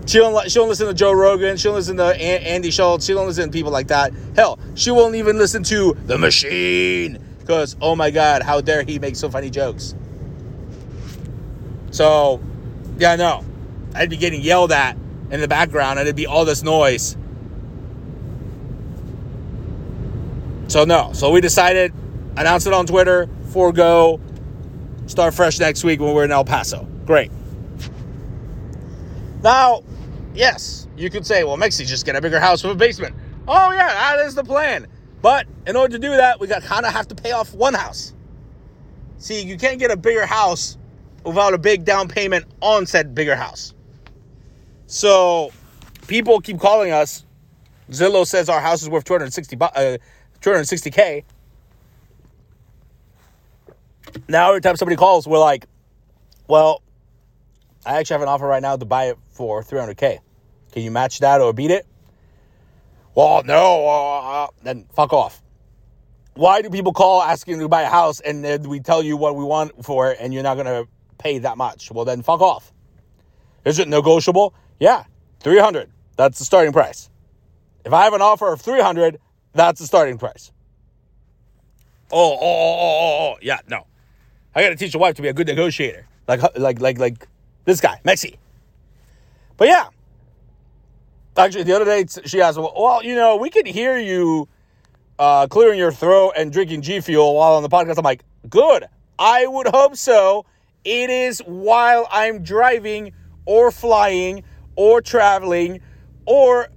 She 0.05 0.17
don't, 0.17 0.49
she 0.49 0.55
don't 0.55 0.69
listen 0.69 0.87
to 0.87 0.93
Joe 0.93 1.11
Rogan. 1.11 1.55
She 1.55 1.65
don't 1.65 1.75
listen 1.75 1.97
to 1.97 2.15
Andy 2.19 2.71
Schulz. 2.71 3.05
She 3.05 3.13
don't 3.13 3.27
listen 3.27 3.45
to 3.45 3.51
people 3.51 3.71
like 3.71 3.87
that. 3.87 4.11
Hell, 4.35 4.57
she 4.73 4.91
won't 4.91 5.15
even 5.15 5.37
listen 5.37 5.63
to 5.65 5.95
The 6.05 6.17
Machine. 6.17 7.23
Because, 7.39 7.75
oh 7.79 7.95
my 7.95 8.09
God, 8.09 8.41
how 8.41 8.59
dare 8.59 8.83
he 8.83 8.97
make 8.97 9.15
so 9.15 9.29
funny 9.29 9.49
jokes. 9.49 9.95
So, 11.91 12.41
yeah, 12.97 13.15
no. 13.15 13.45
I'd 13.93 14.09
be 14.09 14.17
getting 14.17 14.41
yelled 14.41 14.71
at 14.71 14.97
in 15.31 15.41
the 15.41 15.47
background 15.47 15.99
and 15.99 16.07
it'd 16.07 16.15
be 16.15 16.27
all 16.27 16.43
this 16.43 16.63
noise. 16.63 17.15
So 20.67 20.85
no. 20.85 21.11
So 21.13 21.31
we 21.31 21.41
decided, 21.41 21.93
announce 22.35 22.65
it 22.65 22.73
on 22.73 22.85
Twitter, 22.85 23.29
forego, 23.49 24.19
start 25.07 25.33
fresh 25.33 25.59
next 25.59 25.83
week 25.83 25.99
when 25.99 26.13
we're 26.13 26.25
in 26.25 26.31
El 26.31 26.45
Paso. 26.45 26.87
Great. 27.05 27.31
Now, 29.41 29.83
yes, 30.33 30.87
you 30.97 31.09
could 31.09 31.25
say, 31.25 31.43
well, 31.43 31.57
Mexi, 31.57 31.85
just 31.85 32.05
get 32.05 32.15
a 32.15 32.21
bigger 32.21 32.39
house 32.39 32.63
with 32.63 32.73
a 32.73 32.75
basement. 32.75 33.15
Oh 33.47 33.71
yeah, 33.71 33.87
that 33.87 34.25
is 34.25 34.35
the 34.35 34.43
plan. 34.43 34.87
But 35.21 35.47
in 35.67 35.75
order 35.75 35.93
to 35.93 35.99
do 35.99 36.09
that, 36.09 36.39
we 36.39 36.47
got 36.47 36.63
kind 36.63 36.85
of 36.85 36.93
have 36.93 37.07
to 37.09 37.15
pay 37.15 37.31
off 37.31 37.53
one 37.53 37.73
house. 37.73 38.13
See, 39.17 39.41
you 39.41 39.57
can't 39.57 39.79
get 39.79 39.91
a 39.91 39.97
bigger 39.97 40.25
house 40.25 40.77
without 41.25 41.53
a 41.53 41.57
big 41.57 41.83
down 41.83 42.07
payment 42.07 42.45
on 42.61 42.85
said 42.85 43.13
bigger 43.13 43.35
house. 43.35 43.73
So 44.87 45.51
people 46.07 46.39
keep 46.41 46.59
calling 46.59 46.91
us. 46.91 47.25
Zillow 47.91 48.25
says 48.25 48.49
our 48.49 48.61
house 48.61 48.81
is 48.81 48.89
worth 48.89 49.03
260 49.03 49.57
uh, 49.59 49.97
260k. 50.41 51.23
Now 54.27 54.49
every 54.49 54.61
time 54.61 54.75
somebody 54.75 54.95
calls, 54.95 55.27
we're 55.27 55.39
like, 55.39 55.65
"Well, 56.47 56.81
I 57.85 57.99
actually 57.99 58.15
have 58.15 58.21
an 58.21 58.27
offer 58.27 58.45
right 58.45 58.61
now 58.61 58.75
to 58.77 58.85
buy 58.85 59.05
it 59.05 59.17
for 59.29 59.63
300k. 59.63 60.19
Can 60.71 60.83
you 60.83 60.91
match 60.91 61.19
that 61.19 61.41
or 61.41 61.53
beat 61.53 61.71
it?" 61.71 61.87
Well, 63.15 63.43
no. 63.43 63.87
Uh, 63.87 64.43
uh, 64.43 64.47
then 64.63 64.85
fuck 64.93 65.13
off. 65.13 65.41
Why 66.35 66.61
do 66.61 66.69
people 66.69 66.93
call 66.93 67.21
asking 67.21 67.59
to 67.59 67.67
buy 67.67 67.81
a 67.81 67.89
house 67.89 68.21
and 68.21 68.45
then 68.45 68.63
we 68.69 68.79
tell 68.79 69.03
you 69.03 69.17
what 69.17 69.35
we 69.35 69.43
want 69.43 69.83
for 69.83 70.11
it 70.11 70.19
and 70.21 70.33
you're 70.33 70.43
not 70.43 70.55
gonna 70.55 70.85
pay 71.17 71.39
that 71.39 71.57
much? 71.57 71.91
Well, 71.91 72.05
then 72.05 72.21
fuck 72.21 72.39
off. 72.39 72.71
Is 73.65 73.77
it 73.79 73.89
negotiable? 73.89 74.53
Yeah, 74.79 75.03
300. 75.41 75.91
That's 76.15 76.39
the 76.39 76.45
starting 76.45 76.71
price. 76.71 77.09
If 77.83 77.91
I 77.93 78.05
have 78.05 78.13
an 78.13 78.21
offer 78.21 78.53
of 78.53 78.61
300, 78.61 79.19
that's 79.53 79.79
the 79.81 79.85
starting 79.85 80.17
price. 80.17 80.51
Oh, 82.11 82.31
oh, 82.31 82.37
oh, 82.41 82.77
oh, 82.79 83.33
oh, 83.33 83.37
yeah, 83.41 83.59
no. 83.67 83.85
I 84.59 84.63
got 84.63 84.69
to 84.69 84.75
teach 84.75 84.93
a 84.93 84.97
wife 84.99 85.15
to 85.15 85.21
be 85.21 85.29
a 85.29 85.33
good 85.33 85.47
negotiator. 85.47 86.05
Like, 86.27 86.41
like, 86.57 86.81
like, 86.81 86.99
like 86.99 87.27
this 87.63 87.79
guy, 87.79 88.01
Mexi. 88.03 88.35
But 89.55 89.69
yeah. 89.69 89.87
Actually, 91.37 91.63
the 91.63 91.73
other 91.73 91.85
day 91.85 92.05
she 92.25 92.41
asked, 92.41 92.57
well, 92.57 93.01
you 93.01 93.15
know, 93.15 93.37
we 93.37 93.49
could 93.49 93.65
hear 93.65 93.97
you 93.97 94.49
uh, 95.17 95.47
clearing 95.47 95.79
your 95.79 95.93
throat 95.93 96.33
and 96.35 96.51
drinking 96.51 96.81
G 96.81 96.99
Fuel 96.99 97.35
while 97.35 97.53
on 97.53 97.63
the 97.63 97.69
podcast. 97.69 97.97
I'm 97.97 98.03
like, 98.03 98.25
good. 98.49 98.83
I 99.17 99.47
would 99.47 99.67
hope 99.67 99.95
so. 99.95 100.45
It 100.83 101.09
is 101.09 101.39
while 101.39 102.05
I'm 102.11 102.43
driving 102.43 103.13
or 103.45 103.71
flying 103.71 104.43
or 104.75 105.01
traveling 105.01 105.79
or 106.25 106.67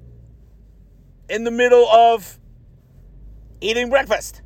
in 1.29 1.43
the 1.43 1.51
middle 1.51 1.89
of 1.89 2.39
eating 3.61 3.91
breakfast. 3.91 4.42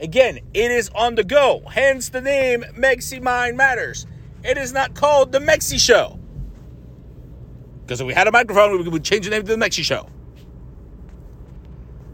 Again, 0.00 0.40
it 0.54 0.70
is 0.70 0.90
on 0.94 1.14
the 1.14 1.24
go, 1.24 1.62
hence 1.72 2.10
the 2.10 2.20
name 2.20 2.64
Mexi 2.76 3.22
Mind 3.22 3.56
Matters. 3.56 4.06
It 4.44 4.58
is 4.58 4.72
not 4.72 4.94
called 4.94 5.32
the 5.32 5.38
Mexi 5.40 5.78
Show. 5.80 6.18
Because 7.82 8.00
if 8.00 8.06
we 8.06 8.14
had 8.14 8.28
a 8.28 8.32
microphone, 8.32 8.78
we 8.82 8.88
would 8.88 9.04
change 9.04 9.24
the 9.24 9.30
name 9.30 9.42
to 9.44 9.56
the 9.56 9.64
Mexi 9.64 9.84
Show. 9.84 10.08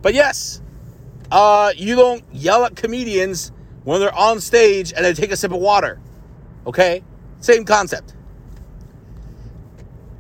But 0.03 0.15
yes, 0.15 0.63
uh, 1.33 1.73
you 1.77 1.97
don't 1.97 2.25
yell 2.33 2.65
at 2.65 2.77
comedians 2.77 3.53
when 3.85 4.01
they're 4.01 4.15
on 4.15 4.41
stage 4.41 4.93
and 4.93 5.05
they 5.05 5.15
take 5.15 5.33
a 5.33 5.37
sip 5.37 5.53
of 5.53 5.59
water. 5.61 6.01
Okay? 6.67 7.03
Same 7.41 7.65
concept. 7.65 8.15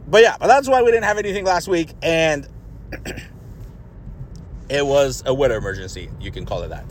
but 0.08 0.22
yeah, 0.22 0.36
but 0.38 0.48
that's 0.48 0.68
why 0.68 0.82
we 0.82 0.90
didn't 0.90 1.04
have 1.04 1.18
anything 1.18 1.44
last 1.44 1.68
week, 1.68 1.94
and 2.02 2.48
it 4.68 4.86
was 4.86 5.22
a 5.26 5.34
weather 5.34 5.56
emergency. 5.56 6.10
You 6.20 6.30
can 6.32 6.44
call 6.46 6.62
it 6.62 6.68
that. 6.68 6.84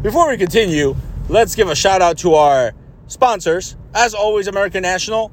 Before 0.00 0.28
we 0.28 0.36
continue, 0.36 0.94
let's 1.28 1.56
give 1.56 1.68
a 1.68 1.74
shout 1.74 2.00
out 2.02 2.18
to 2.18 2.34
our 2.34 2.72
sponsors. 3.08 3.76
As 3.92 4.14
always, 4.14 4.46
American 4.46 4.82
National. 4.82 5.32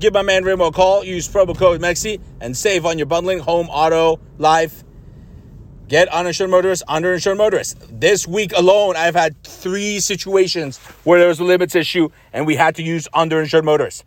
Give 0.00 0.12
my 0.12 0.22
man 0.22 0.44
Remo 0.44 0.66
a 0.66 0.72
call. 0.72 1.04
Use 1.04 1.28
promo 1.28 1.56
code 1.56 1.80
MEXI 1.80 2.20
and 2.40 2.56
save 2.56 2.84
on 2.84 2.98
your 2.98 3.06
bundling, 3.06 3.38
home, 3.38 3.68
auto, 3.68 4.18
life. 4.38 4.82
Get 5.86 6.08
uninsured 6.08 6.50
motorists, 6.50 6.84
underinsured 6.88 7.36
motorists. 7.36 7.76
This 7.88 8.26
week 8.26 8.50
alone, 8.52 8.96
I've 8.96 9.14
had 9.14 9.40
three 9.44 10.00
situations 10.00 10.78
where 11.04 11.20
there 11.20 11.28
was 11.28 11.38
a 11.38 11.44
limits 11.44 11.76
issue 11.76 12.08
and 12.32 12.48
we 12.48 12.56
had 12.56 12.74
to 12.74 12.82
use 12.82 13.06
underinsured 13.14 13.62
motorists. 13.62 14.02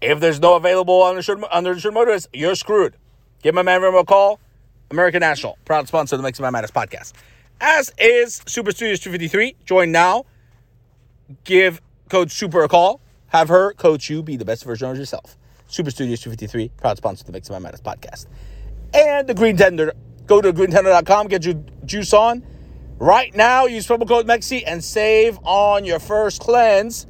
If 0.00 0.20
there's 0.20 0.40
no 0.40 0.54
available 0.54 1.02
uninsured, 1.02 1.40
underinsured 1.40 1.92
motorists, 1.92 2.30
you're 2.32 2.54
screwed. 2.54 2.96
Give 3.42 3.54
my 3.54 3.62
man 3.62 3.82
Remo 3.82 3.98
a 3.98 4.04
call. 4.06 4.40
American 4.90 5.20
National, 5.20 5.58
proud 5.64 5.88
sponsor 5.88 6.16
of 6.16 6.22
the 6.22 6.28
Mexi 6.28 6.40
Mind 6.40 6.52
Matters 6.52 6.70
podcast. 6.70 7.12
As 7.60 7.92
is 7.98 8.42
Super 8.46 8.72
Studios 8.72 9.00
253. 9.00 9.56
Join 9.64 9.92
now. 9.92 10.24
Give 11.44 11.80
Coach 12.08 12.32
Super 12.32 12.62
a 12.62 12.68
call. 12.68 13.00
Have 13.28 13.48
her 13.48 13.72
coach 13.72 14.10
you 14.10 14.22
be 14.22 14.36
the 14.36 14.44
best 14.44 14.64
version 14.64 14.90
of 14.90 14.96
yourself. 14.96 15.36
Super 15.66 15.90
Studios 15.90 16.20
253, 16.20 16.70
proud 16.76 16.96
sponsor 16.98 17.24
of 17.26 17.32
the 17.32 17.40
Mexi 17.40 17.50
Mind 17.50 17.64
Matters 17.64 17.80
podcast. 17.80 18.26
And 18.92 19.26
the 19.26 19.34
Green 19.34 19.56
Tender. 19.56 19.92
Go 20.26 20.40
to 20.40 20.52
greentender.com, 20.52 21.28
get 21.28 21.44
your 21.44 21.54
juice 21.84 22.12
on. 22.12 22.44
Right 22.98 23.34
now, 23.34 23.66
use 23.66 23.86
promo 23.86 24.06
code 24.06 24.26
MEXI 24.26 24.62
and 24.66 24.82
save 24.82 25.38
on 25.42 25.84
your 25.84 25.98
first 25.98 26.40
cleanse. 26.40 27.06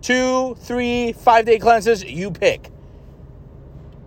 Two, 0.00 0.54
three, 0.60 1.12
five 1.12 1.46
day 1.46 1.58
cleanses, 1.58 2.04
you 2.04 2.30
pick. 2.30 2.70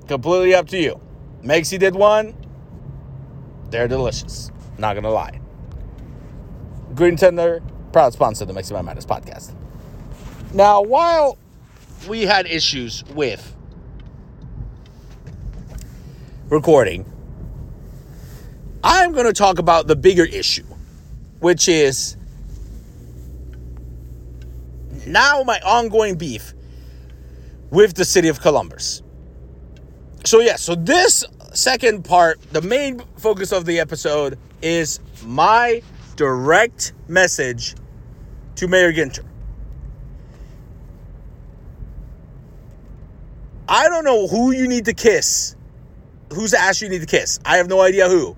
Completely 0.08 0.56
up 0.56 0.68
to 0.70 0.80
you. 0.80 1.00
Mexi 1.44 1.78
did 1.78 1.94
one. 1.94 2.34
They're 3.70 3.88
delicious. 3.88 4.52
Not 4.78 4.96
gonna 4.96 5.12
lie. 5.12 5.40
Green 6.96 7.16
Tender, 7.16 7.62
proud 7.92 8.14
sponsor 8.14 8.44
of 8.44 8.48
the 8.48 8.54
Mexi 8.54 8.72
Mind 8.72 8.86
Matters 8.86 9.06
podcast. 9.06 9.54
Now, 10.54 10.82
while 10.82 11.38
we 12.08 12.24
had 12.24 12.48
issues 12.48 13.04
with 13.14 13.56
recording, 16.50 17.06
I'm 18.84 19.14
going 19.14 19.26
to 19.26 19.34
talk 19.34 19.60
about 19.60 19.88
the 19.88 19.96
bigger 19.96 20.26
issue, 20.26 20.66
which 21.40 21.68
is 21.68 22.18
now 25.06 25.44
my 25.44 25.60
ongoing 25.60 26.16
beef 26.16 26.54
with 27.70 27.94
the 27.94 28.06
city 28.06 28.30
of 28.30 28.42
Columbus. 28.42 29.04
So, 30.26 30.40
yeah, 30.40 30.56
so 30.56 30.76
this 30.76 31.24
second 31.54 32.06
part, 32.06 32.42
the 32.52 32.62
main 32.62 33.02
focus 33.18 33.52
of 33.52 33.66
the 33.66 33.80
episode 33.80 34.38
is 34.62 35.00
my 35.24 35.82
direct 36.16 36.94
message 37.08 37.76
to 38.56 38.68
Mayor 38.68 38.92
Ginther. 38.92 39.26
I 43.68 43.88
don't 43.88 44.04
know 44.04 44.28
who 44.28 44.52
you 44.52 44.68
need 44.68 44.86
to 44.86 44.94
kiss, 44.94 45.56
whose 46.34 46.54
ass 46.54 46.82
you 46.82 46.90
need 46.90 47.02
to 47.02 47.08
kiss. 47.08 47.40
I 47.46 47.58
have 47.58 47.68
no 47.68 47.82
idea 47.82 48.10
who. 48.10 48.36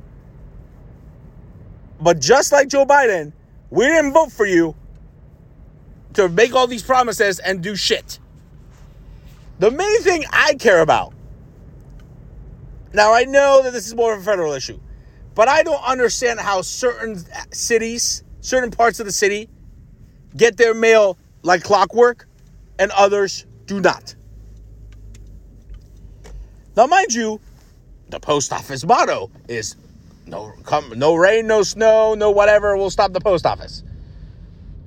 But 2.01 2.19
just 2.19 2.51
like 2.51 2.67
Joe 2.67 2.85
Biden, 2.85 3.31
we 3.69 3.85
didn't 3.85 4.11
vote 4.11 4.31
for 4.31 4.45
you 4.45 4.75
to 6.13 6.27
make 6.27 6.53
all 6.53 6.67
these 6.67 6.83
promises 6.83 7.39
and 7.39 7.61
do 7.61 7.75
shit. 7.75 8.19
The 9.59 9.71
main 9.71 10.01
thing 10.01 10.25
I 10.31 10.55
care 10.55 10.81
about. 10.81 11.13
Now, 12.93 13.13
I 13.13 13.23
know 13.23 13.61
that 13.63 13.73
this 13.73 13.87
is 13.87 13.95
more 13.95 14.13
of 14.13 14.19
a 14.19 14.23
federal 14.23 14.53
issue, 14.53 14.79
but 15.33 15.47
I 15.47 15.63
don't 15.63 15.83
understand 15.83 16.39
how 16.39 16.61
certain 16.61 17.23
cities, 17.51 18.23
certain 18.41 18.71
parts 18.71 18.99
of 18.99 19.05
the 19.05 19.11
city, 19.11 19.49
get 20.35 20.57
their 20.57 20.73
mail 20.73 21.17
like 21.43 21.63
clockwork 21.63 22.27
and 22.79 22.91
others 22.91 23.45
do 23.65 23.79
not. 23.79 24.15
Now, 26.75 26.87
mind 26.87 27.13
you, 27.13 27.39
the 28.09 28.19
post 28.19 28.51
office 28.51 28.85
motto 28.85 29.31
is 29.47 29.75
no 30.25 30.53
come 30.63 30.93
no 30.97 31.15
rain, 31.15 31.47
no 31.47 31.63
snow, 31.63 32.13
no 32.13 32.31
whatever 32.31 32.75
will 32.77 32.89
stop 32.89 33.13
the 33.13 33.19
post 33.19 33.45
office. 33.45 33.83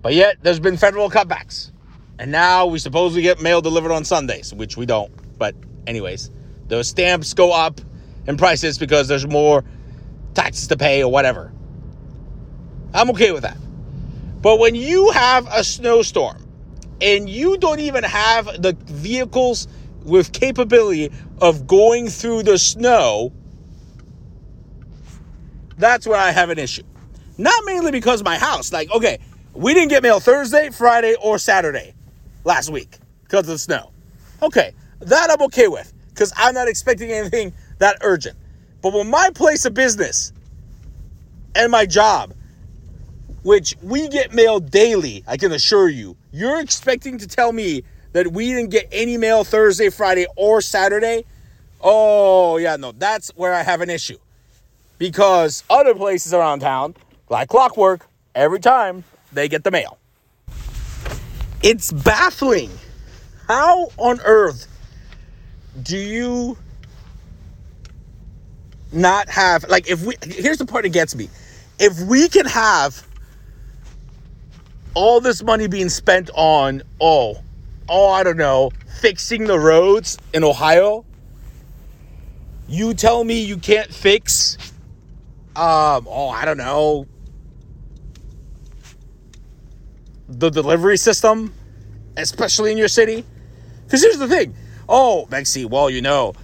But 0.03 0.15
yet 0.15 0.37
there's 0.43 0.61
been 0.61 0.77
federal 0.77 1.11
cutbacks. 1.11 1.71
And 2.19 2.31
now 2.31 2.67
we 2.67 2.79
supposedly 2.79 3.23
get 3.23 3.41
mail 3.41 3.61
delivered 3.61 3.91
on 3.91 4.05
Sundays, 4.05 4.55
which 4.55 4.77
we 4.77 4.87
don't. 4.87 5.11
But 5.39 5.55
anyways, 5.87 6.31
those 6.69 6.89
stamps 6.89 7.35
go 7.35 7.53
up 7.53 7.81
in 8.27 8.37
prices 8.37 8.79
because 8.79 9.09
there's 9.09 9.27
more 9.27 9.65
taxes 10.35 10.69
to 10.69 10.77
pay 10.77 11.03
or 11.03 11.11
whatever. 11.11 11.53
I'm 12.93 13.11
okay 13.11 13.33
with 13.33 13.43
that. 13.43 13.57
But 14.41 14.59
when 14.59 14.75
you 14.75 15.11
have 15.11 15.49
a 15.51 15.65
snowstorm 15.65 16.47
and 17.01 17.29
you 17.29 17.57
don't 17.59 17.81
even 17.81 18.05
have 18.05 18.47
the 18.63 18.77
vehicles 18.85 19.69
with 20.05 20.33
capability 20.33 21.11
of 21.41 21.67
going 21.67 22.09
through 22.09 22.43
the 22.45 22.59
snow, 22.59 23.33
that's 25.79 26.07
where 26.07 26.19
I 26.19 26.31
have 26.31 26.51
an 26.51 26.59
issue. 26.59 26.85
Not 27.37 27.65
mainly 27.65 27.91
because 27.91 28.23
my 28.23 28.39
house. 28.39 28.73
Like, 28.73 28.91
okay, 28.93 29.19
we 29.55 29.75
didn't 29.75 29.89
get 29.89 30.03
mail 30.03 30.21
Thursday, 30.21 30.71
Friday, 30.71 31.17
or 31.21 31.39
Saturday 31.39 31.95
last 32.45 32.71
week 32.71 32.99
because 33.25 33.41
of 33.41 33.47
the 33.55 33.59
snow. 33.59 33.91
Okay, 34.43 34.73
that 35.01 35.31
I'm 35.31 35.43
okay 35.43 35.69
with 35.69 35.93
because 36.11 36.33
I'm 36.37 36.55
not 36.55 36.69
expecting 36.69 37.11
anything 37.11 37.53
that 37.79 37.99
urgent. 38.03 38.37
But 38.83 38.93
when 38.93 39.09
my 39.09 39.31
place 39.35 39.65
of 39.65 39.75
business 39.75 40.33
and 41.55 41.71
my 41.71 41.87
job, 41.87 42.35
which 43.43 43.75
we 43.83 44.09
get 44.09 44.33
mail 44.33 44.61
daily, 44.61 45.23
I 45.27 45.37
can 45.37 45.53
assure 45.53 45.89
you, 45.89 46.17
you're 46.33 46.61
expecting 46.61 47.19
to 47.19 47.27
tell 47.27 47.53
me 47.53 47.85
that 48.13 48.33
we 48.33 48.47
didn't 48.53 48.71
get 48.71 48.89
any 48.93 49.17
mail 49.17 49.45
Thursday, 49.45 49.91
Friday, 49.91 50.27
or 50.37 50.61
Saturday, 50.61 51.25
oh, 51.81 52.57
yeah, 52.57 52.77
no, 52.77 52.93
that's 52.93 53.31
where 53.37 53.53
I 53.53 53.63
have 53.63 53.81
an 53.81 53.91
issue. 53.91 54.19
Because 54.99 55.65
other 55.69 55.95
places 55.95 56.33
around 56.33 56.61
town, 56.61 56.95
like 57.29 57.49
clockwork, 57.49 58.07
every 58.35 58.61
time 58.61 59.05
they 59.33 59.49
get 59.49 59.65
the 59.65 59.71
mail. 59.71 59.99
It's 61.63 61.93
baffling. 61.93 62.71
How 63.49 63.91
on 63.97 64.21
earth 64.25 64.67
do 65.83 65.99
you 65.99 66.57
not 68.95 69.29
have, 69.29 69.69
like, 69.69 69.89
if 69.89 70.05
we, 70.05 70.15
here's 70.23 70.59
the 70.59 70.67
part 70.67 70.85
that 70.85 70.91
gets 70.91 71.15
me. 71.15 71.29
If 71.79 72.01
we 72.03 72.29
can 72.29 72.47
have 72.47 73.07
all 74.95 75.21
this 75.21 75.43
money 75.43 75.67
being 75.67 75.89
spent 75.89 76.31
on, 76.35 76.83
oh, 77.01 77.43
oh, 77.89 78.11
I 78.11 78.23
don't 78.23 78.37
know, 78.37 78.71
fixing 79.01 79.45
the 79.45 79.59
roads 79.59 80.19
in 80.33 80.45
Ohio. 80.45 81.05
You 82.69 82.95
tell 82.95 83.25
me 83.25 83.43
you 83.43 83.59
can't 83.59 83.93
fix, 83.93 84.57
um, 85.57 86.07
oh, 86.09 86.29
I 86.29 86.45
don't 86.45 86.57
know, 86.57 87.07
the 90.29 90.51
delivery 90.51 90.97
system, 90.97 91.53
especially 92.17 92.73
in 92.73 92.79
your 92.79 92.89
city? 92.89 93.25
Because 93.85 94.03
here's 94.03 94.19
the 94.19 94.29
thing. 94.29 94.55
Oh, 94.89 95.27
Mexi, 95.31 95.69
well, 95.69 95.91
you 95.91 96.01
know, 96.01 96.35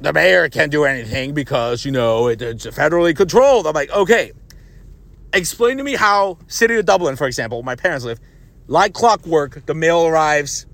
the 0.00 0.12
mayor 0.12 0.48
can't 0.48 0.72
do 0.72 0.84
anything 0.84 1.34
because, 1.34 1.84
you 1.84 1.92
know, 1.92 2.28
it, 2.28 2.40
it's 2.40 2.66
federally 2.66 3.14
controlled. 3.14 3.66
I'm 3.66 3.74
like, 3.74 3.90
okay, 3.90 4.32
explain 5.32 5.76
to 5.76 5.84
me 5.84 5.94
how 5.94 6.38
city 6.46 6.76
of 6.76 6.86
Dublin, 6.86 7.16
for 7.16 7.26
example, 7.26 7.62
my 7.62 7.76
parents 7.76 8.04
live, 8.04 8.18
like 8.66 8.94
clockwork, 8.94 9.66
the 9.66 9.74
mail 9.74 10.06
arrives 10.06 10.66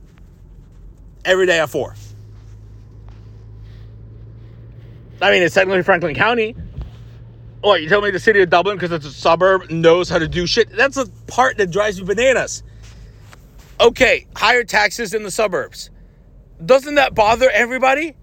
every 1.24 1.46
day 1.46 1.58
at 1.58 1.70
4. 1.70 1.94
I 5.20 5.30
mean, 5.30 5.42
it's 5.42 5.54
technically 5.54 5.82
Franklin 5.82 6.14
County. 6.14 6.54
Oh, 7.64 7.74
you 7.74 7.88
tell 7.88 8.02
me 8.02 8.10
the 8.10 8.20
city 8.20 8.42
of 8.42 8.50
Dublin, 8.50 8.76
because 8.76 8.92
it's 8.92 9.06
a 9.06 9.10
suburb, 9.10 9.70
knows 9.70 10.08
how 10.08 10.18
to 10.18 10.28
do 10.28 10.46
shit? 10.46 10.70
That's 10.70 10.96
the 10.96 11.10
part 11.26 11.56
that 11.56 11.70
drives 11.70 11.98
me 12.00 12.06
bananas. 12.06 12.62
Okay, 13.80 14.26
higher 14.36 14.62
taxes 14.62 15.14
in 15.14 15.22
the 15.22 15.30
suburbs. 15.30 15.90
Doesn't 16.64 16.94
that 16.94 17.14
bother 17.14 17.50
everybody? 17.50 18.14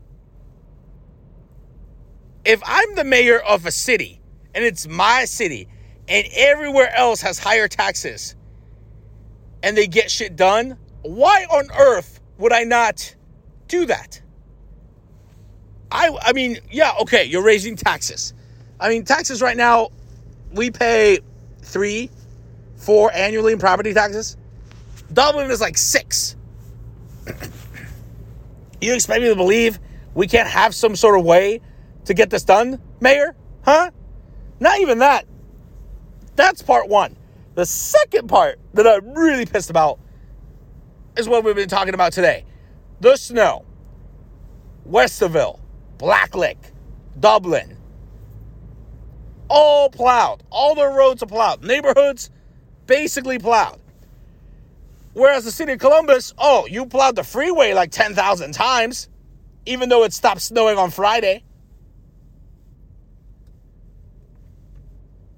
If 2.46 2.62
I'm 2.66 2.96
the 2.96 3.04
mayor 3.04 3.40
of 3.40 3.66
a 3.66 3.72
city 3.72 4.20
and 4.54 4.64
it's 4.64 4.88
my 4.88 5.26
city 5.26 5.68
and 6.08 6.28
everywhere 6.34 6.94
else 6.96 7.22
has 7.22 7.40
higher 7.40 7.68
taxes 7.68 8.36
and 9.62 9.78
they 9.78 9.88
get 9.88 10.12
shit 10.12 10.36
done, 10.36 10.78
why 11.04 11.46
on 11.50 11.70
earth 11.78 12.20
would 12.38 12.52
I 12.52 12.64
not 12.64 13.16
do 13.68 13.86
that? 13.86 14.22
I 15.92 16.18
I 16.22 16.34
mean, 16.34 16.60
yeah, 16.70 16.92
okay, 17.02 17.24
you're 17.24 17.44
raising 17.44 17.76
taxes. 17.76 18.34
I 18.80 18.90
mean, 18.90 19.06
taxes 19.06 19.42
right 19.42 19.56
now, 19.56 19.90
we 20.52 20.70
pay 20.70 21.20
three, 21.62 22.10
four 22.76 23.12
annually 23.14 23.54
in 23.54 23.60
property 23.60 23.94
taxes. 23.94 24.36
Dublin 25.14 25.50
is 25.52 25.62
like 25.62 25.78
six. 25.78 26.36
You 28.82 28.94
expect 28.94 29.22
me 29.22 29.30
to 29.30 29.36
believe 29.38 29.80
we 30.14 30.28
can't 30.28 30.50
have 30.50 30.76
some 30.76 30.98
sort 30.98 31.18
of 31.18 31.24
way 31.24 31.62
to 32.06 32.14
get 32.14 32.30
this 32.30 32.44
done, 32.44 32.82
Mayor? 33.00 33.36
Huh? 33.64 33.92
Not 34.60 34.80
even 34.80 35.00
that. 35.00 35.26
That's 36.36 36.62
part 36.62 36.90
one. 36.90 37.18
The 37.56 37.66
second 37.66 38.28
part 38.28 38.60
that 38.74 38.88
I'm 38.88 39.14
really 39.14 39.46
pissed 39.46 39.70
about 39.70 40.00
is 41.18 41.30
what 41.30 41.44
we've 41.44 41.56
been 41.56 41.70
talking 41.70 41.94
about 41.94 42.14
today 42.14 42.46
the 43.02 43.16
snow. 43.18 43.66
Westerville, 44.90 45.60
Blacklick, 45.98 46.58
Dublin, 47.20 47.78
all 49.50 49.90
plowed. 49.90 50.44
All 50.50 50.76
the 50.76 50.88
roads 50.88 51.24
are 51.24 51.28
plowed. 51.28 51.64
Neighborhoods 51.64 52.30
basically 52.88 53.40
plowed. 53.40 53.80
Whereas 55.14 55.46
the 55.46 55.52
city 55.52 55.74
of 55.74 55.80
Columbus, 55.80 56.34
oh, 56.38 56.66
you 56.66 56.86
plowed 56.86 57.16
the 57.16 57.24
freeway 57.24 57.74
like 57.74 57.92
10,000 57.92 58.52
times, 58.52 59.10
even 59.66 59.90
though 59.90 60.04
it 60.04 60.12
stopped 60.12 60.42
snowing 60.42 60.78
on 60.78 60.90
Friday. 60.90 61.44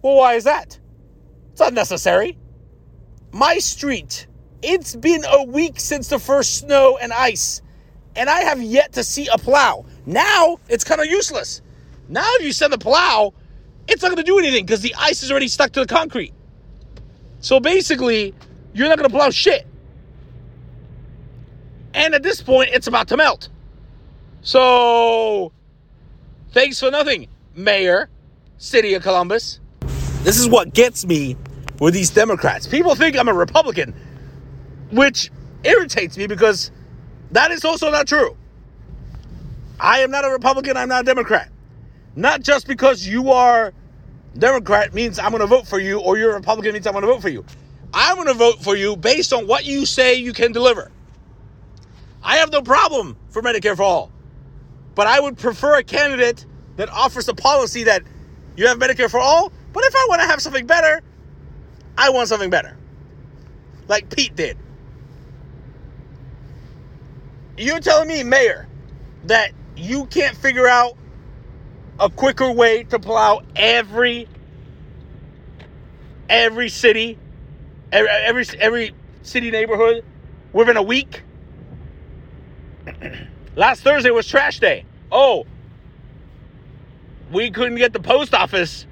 Well, 0.05 0.17
why 0.17 0.35
is 0.35 0.43
that? 0.43 0.77
It's 1.51 1.61
unnecessary. 1.61 2.37
My 3.31 3.57
street, 3.57 4.27
it's 4.61 4.95
been 4.95 5.23
a 5.25 5.45
week 5.45 5.79
since 5.79 6.09
the 6.09 6.19
first 6.19 6.59
snow 6.59 6.99
and 7.01 7.11
ice, 7.11 7.63
and 8.15 8.29
I 8.29 8.41
have 8.41 8.61
yet 8.61 8.91
to 8.93 9.03
see 9.03 9.27
a 9.33 9.39
plow. 9.39 9.83
Now 10.05 10.59
it's 10.69 10.83
kind 10.83 11.01
of 11.01 11.07
useless. 11.07 11.63
Now, 12.07 12.27
if 12.35 12.43
you 12.43 12.51
send 12.51 12.71
a 12.71 12.77
plow, 12.77 13.33
it's 13.87 14.03
not 14.03 14.09
going 14.09 14.23
to 14.23 14.23
do 14.23 14.37
anything 14.37 14.63
because 14.63 14.81
the 14.81 14.93
ice 14.95 15.23
is 15.23 15.31
already 15.31 15.47
stuck 15.47 15.71
to 15.71 15.79
the 15.79 15.87
concrete. 15.87 16.35
So 17.39 17.59
basically, 17.59 18.35
you're 18.75 18.87
not 18.87 18.99
going 18.99 19.09
to 19.09 19.15
plow 19.15 19.31
shit. 19.31 19.65
And 21.95 22.13
at 22.13 22.21
this 22.21 22.43
point, 22.43 22.69
it's 22.71 22.85
about 22.85 23.07
to 23.07 23.17
melt. 23.17 23.49
So, 24.43 25.51
thanks 26.51 26.79
for 26.79 26.91
nothing, 26.91 27.27
Mayor, 27.55 28.07
City 28.59 28.93
of 28.93 29.01
Columbus. 29.01 29.61
This 30.25 30.39
is 30.39 30.49
what 30.49 30.73
gets 30.73 31.05
me 31.05 31.37
with 31.79 31.93
these 31.93 32.09
Democrats. 32.09 32.65
People 32.65 32.95
think 32.95 33.15
I'm 33.15 33.27
a 33.27 33.33
Republican, 33.33 33.93
which 34.89 35.29
irritates 35.63 36.17
me 36.17 36.25
because 36.25 36.71
that 37.29 37.51
is 37.51 37.63
also 37.63 37.91
not 37.91 38.07
true. 38.07 38.35
I 39.79 39.99
am 39.99 40.09
not 40.09 40.25
a 40.25 40.29
Republican, 40.31 40.77
I'm 40.77 40.89
not 40.89 41.03
a 41.03 41.05
Democrat. 41.05 41.51
Not 42.15 42.41
just 42.41 42.65
because 42.65 43.05
you 43.05 43.29
are 43.33 43.71
Democrat 44.35 44.95
means 44.95 45.19
I'm 45.19 45.29
going 45.29 45.41
to 45.41 45.47
vote 45.47 45.67
for 45.67 45.77
you, 45.77 45.99
or 45.99 46.17
you're 46.17 46.31
a 46.31 46.39
Republican 46.39 46.73
means 46.73 46.87
I'm 46.87 46.93
going 46.93 47.03
to 47.03 47.07
vote 47.07 47.21
for 47.21 47.29
you. 47.29 47.45
I'm 47.93 48.15
going 48.15 48.27
to 48.27 48.33
vote 48.33 48.63
for 48.63 48.75
you 48.75 48.95
based 48.95 49.31
on 49.31 49.45
what 49.45 49.63
you 49.63 49.85
say 49.85 50.15
you 50.15 50.33
can 50.33 50.51
deliver. 50.51 50.91
I 52.23 52.37
have 52.37 52.51
no 52.51 52.63
problem 52.63 53.15
for 53.29 53.43
Medicare 53.43 53.75
for 53.75 53.83
all, 53.83 54.11
but 54.95 55.05
I 55.05 55.19
would 55.19 55.37
prefer 55.37 55.77
a 55.77 55.83
candidate 55.83 56.47
that 56.77 56.89
offers 56.89 57.27
a 57.27 57.35
policy 57.35 57.83
that 57.83 58.01
you 58.57 58.65
have 58.67 58.79
Medicare 58.79 59.11
for 59.11 59.19
all, 59.19 59.51
but 59.75 59.83
if 59.83 59.93
I 59.93 60.05
want 60.07 60.21
to 60.21 60.27
have 60.27 60.41
something 60.41 60.65
better, 60.65 61.01
I 61.97 62.09
want 62.09 62.29
something 62.29 62.49
better. 62.49 62.77
Like 63.89 64.09
Pete 64.09 64.33
did. 64.33 64.57
You're 67.57 67.81
telling 67.81 68.07
me, 68.07 68.23
Mayor, 68.23 68.67
that 69.25 69.51
you 69.75 70.05
can't 70.05 70.35
figure 70.37 70.65
out 70.65 70.97
a 71.99 72.09
quicker 72.09 72.49
way 72.53 72.83
to 72.85 72.99
plow 72.99 73.41
every 73.53 74.29
every 76.29 76.69
city, 76.69 77.19
every 77.91 78.09
every, 78.09 78.45
every 78.57 78.91
city 79.23 79.51
neighborhood 79.51 80.05
within 80.53 80.77
a 80.77 80.83
week. 80.83 81.21
Last 83.57 83.81
Thursday 83.81 84.11
was 84.11 84.25
trash 84.25 84.61
day. 84.61 84.85
Oh, 85.11 85.45
we 87.29 87.51
couldn't 87.51 87.75
get 87.75 87.91
the 87.91 87.99
post 87.99 88.33
office 88.33 88.85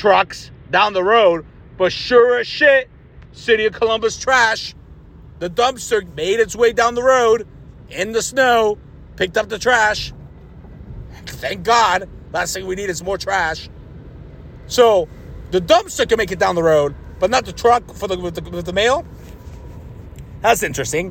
trucks 0.00 0.50
down 0.70 0.94
the 0.94 1.04
road, 1.04 1.44
but 1.76 1.92
sure 1.92 2.38
as 2.38 2.46
shit, 2.46 2.88
City 3.32 3.66
of 3.66 3.74
Columbus 3.74 4.18
trash, 4.18 4.74
the 5.40 5.50
dumpster 5.50 6.02
made 6.16 6.40
its 6.40 6.56
way 6.56 6.72
down 6.72 6.94
the 6.94 7.02
road 7.02 7.46
in 7.90 8.12
the 8.12 8.22
snow, 8.22 8.78
picked 9.16 9.36
up 9.36 9.50
the 9.50 9.58
trash. 9.58 10.14
Thank 11.26 11.64
God. 11.64 12.08
Last 12.32 12.54
thing 12.54 12.66
we 12.66 12.76
need 12.76 12.88
is 12.88 13.02
more 13.02 13.18
trash. 13.18 13.68
So 14.68 15.06
the 15.50 15.60
dumpster 15.60 16.08
can 16.08 16.16
make 16.16 16.32
it 16.32 16.38
down 16.38 16.54
the 16.54 16.62
road, 16.62 16.94
but 17.18 17.28
not 17.28 17.44
the 17.44 17.52
truck 17.52 17.92
for 17.92 18.08
the 18.08 18.18
with 18.18 18.36
the, 18.36 18.50
with 18.50 18.64
the 18.64 18.72
mail. 18.72 19.04
That's 20.40 20.62
interesting. 20.62 21.10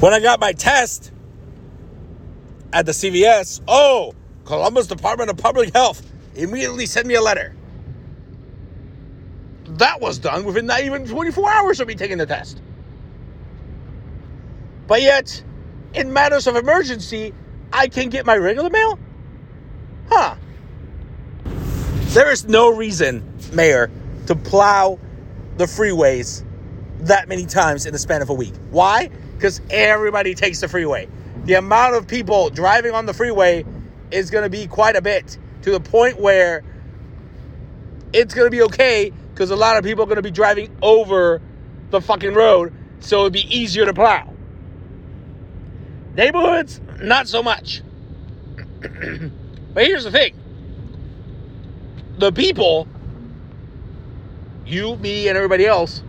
When 0.00 0.12
I 0.12 0.18
got 0.18 0.40
my 0.40 0.52
test 0.52 1.12
at 2.72 2.86
the 2.86 2.92
CVS, 2.92 3.60
oh, 3.68 4.14
Columbus 4.46 4.86
Department 4.86 5.28
of 5.28 5.36
Public 5.36 5.74
Health 5.74 6.08
immediately 6.36 6.86
sent 6.86 7.06
me 7.06 7.14
a 7.14 7.20
letter. 7.20 7.54
That 9.66 10.00
was 10.00 10.18
done 10.18 10.44
within 10.44 10.66
not 10.66 10.82
even 10.82 11.06
24 11.06 11.50
hours 11.50 11.80
of 11.80 11.88
me 11.88 11.96
taking 11.96 12.18
the 12.18 12.26
test. 12.26 12.62
But 14.86 15.02
yet, 15.02 15.42
in 15.94 16.12
matters 16.12 16.46
of 16.46 16.54
emergency, 16.54 17.34
I 17.72 17.88
can 17.88 18.08
get 18.08 18.24
my 18.24 18.36
regular 18.36 18.70
mail? 18.70 18.98
Huh. 20.08 20.36
There 22.10 22.30
is 22.30 22.46
no 22.46 22.72
reason, 22.72 23.28
Mayor, 23.52 23.90
to 24.28 24.36
plow 24.36 25.00
the 25.56 25.64
freeways 25.64 26.44
that 27.00 27.28
many 27.28 27.46
times 27.46 27.84
in 27.84 27.92
the 27.92 27.98
span 27.98 28.22
of 28.22 28.30
a 28.30 28.34
week. 28.34 28.54
Why? 28.70 29.10
Because 29.34 29.60
everybody 29.70 30.34
takes 30.34 30.60
the 30.60 30.68
freeway. 30.68 31.08
The 31.44 31.54
amount 31.54 31.96
of 31.96 32.06
people 32.06 32.48
driving 32.50 32.92
on 32.92 33.06
the 33.06 33.12
freeway 33.12 33.64
is 34.10 34.30
going 34.30 34.44
to 34.44 34.50
be 34.50 34.66
quite 34.66 34.96
a 34.96 35.02
bit 35.02 35.38
to 35.62 35.70
the 35.70 35.80
point 35.80 36.18
where 36.20 36.62
it's 38.12 38.34
going 38.34 38.46
to 38.46 38.50
be 38.50 38.62
okay 38.62 39.12
because 39.32 39.50
a 39.50 39.56
lot 39.56 39.76
of 39.76 39.84
people 39.84 40.04
are 40.04 40.06
going 40.06 40.16
to 40.16 40.22
be 40.22 40.30
driving 40.30 40.74
over 40.80 41.42
the 41.90 42.00
fucking 42.00 42.34
road, 42.34 42.72
so 43.00 43.22
it'd 43.22 43.32
be 43.32 43.56
easier 43.56 43.84
to 43.84 43.92
plow. 43.92 44.32
Neighborhoods, 46.14 46.80
not 47.02 47.28
so 47.28 47.42
much. 47.42 47.82
but 48.80 49.84
here's 49.84 50.04
the 50.04 50.10
thing 50.10 50.34
the 52.18 52.32
people, 52.32 52.88
you, 54.64 54.96
me, 54.96 55.28
and 55.28 55.36
everybody 55.36 55.66
else, 55.66 56.02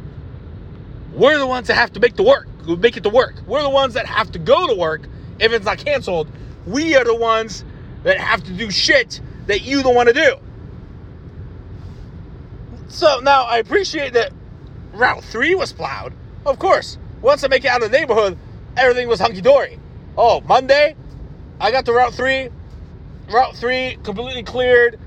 we're 1.14 1.38
the 1.38 1.48
ones 1.48 1.68
that 1.68 1.76
have 1.76 1.92
to 1.94 2.00
make 2.00 2.16
the 2.16 2.24
work, 2.24 2.48
make 2.80 2.96
it 2.96 3.04
to 3.04 3.10
work. 3.10 3.36
We're 3.46 3.64
the 3.64 3.70
ones 3.70 3.94
that 3.96 4.06
have 4.06 4.32
to 4.32 4.40
go 4.40 4.68
to 4.68 4.76
work 4.76 5.08
if 5.40 5.52
it's 5.52 5.66
not 5.66 5.80
canceled. 5.80 6.30
We 6.66 6.96
are 6.96 7.04
the 7.04 7.16
ones 7.16 7.66
that 8.04 8.18
have 8.18 8.44
to 8.46 8.52
do 8.52 8.72
shit 8.72 9.22
that 9.48 9.62
you 9.62 9.84
don't 9.84 9.96
want 9.96 10.08
to 10.08 10.14
do. 10.14 10.36
So 12.90 13.20
now 13.20 13.44
I 13.44 13.58
appreciate 13.58 14.14
that 14.14 14.32
Route 14.94 15.24
3 15.24 15.56
was 15.56 15.74
plowed. 15.74 16.14
Of 16.46 16.60
course, 16.60 16.98
once 17.22 17.44
I 17.44 17.48
make 17.48 17.66
it 17.66 17.70
out 17.70 17.84
of 17.84 17.92
the 17.92 17.98
neighborhood, 17.98 18.38
everything 18.76 19.08
was 19.08 19.20
hunky 19.20 19.42
dory. 19.42 19.80
Oh, 20.18 20.42
Monday, 20.42 20.96
I 21.60 21.72
got 21.72 21.86
to 21.86 21.94
Route 21.94 22.14
3. 22.14 22.50
Route 23.30 23.56
3 23.56 23.98
completely 24.04 24.44
cleared. 24.44 25.00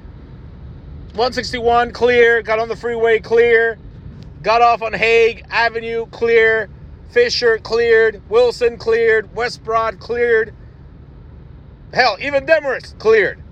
161 1.15 1.93
clear. 1.93 2.43
Got 2.43 2.59
on 2.59 2.69
the 2.69 2.77
freeway 2.77 3.19
clear. 3.19 3.79
Got 4.43 4.63
off 4.63 4.83
on 4.83 4.93
Hague 4.93 5.45
Avenue 5.51 6.07
clear. 6.07 6.69
Fisher 7.11 7.59
cleared. 7.59 8.23
Wilson 8.29 8.79
cleared. 8.79 9.35
West 9.35 9.65
Broad 9.65 9.99
cleared. 9.99 10.55
Hell, 11.93 12.17
even 12.21 12.47
Demorest 12.47 12.99
cleared. 12.99 13.43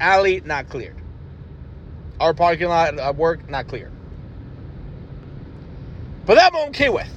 Alley 0.00 0.40
not 0.44 0.68
cleared. 0.68 0.96
Our 2.20 2.34
parking 2.34 2.68
lot 2.68 2.98
at 2.98 3.16
work 3.16 3.48
not 3.48 3.68
cleared. 3.68 3.92
But 6.26 6.36
that 6.36 6.52
I'm 6.54 6.68
okay 6.68 6.88
with. 6.88 7.10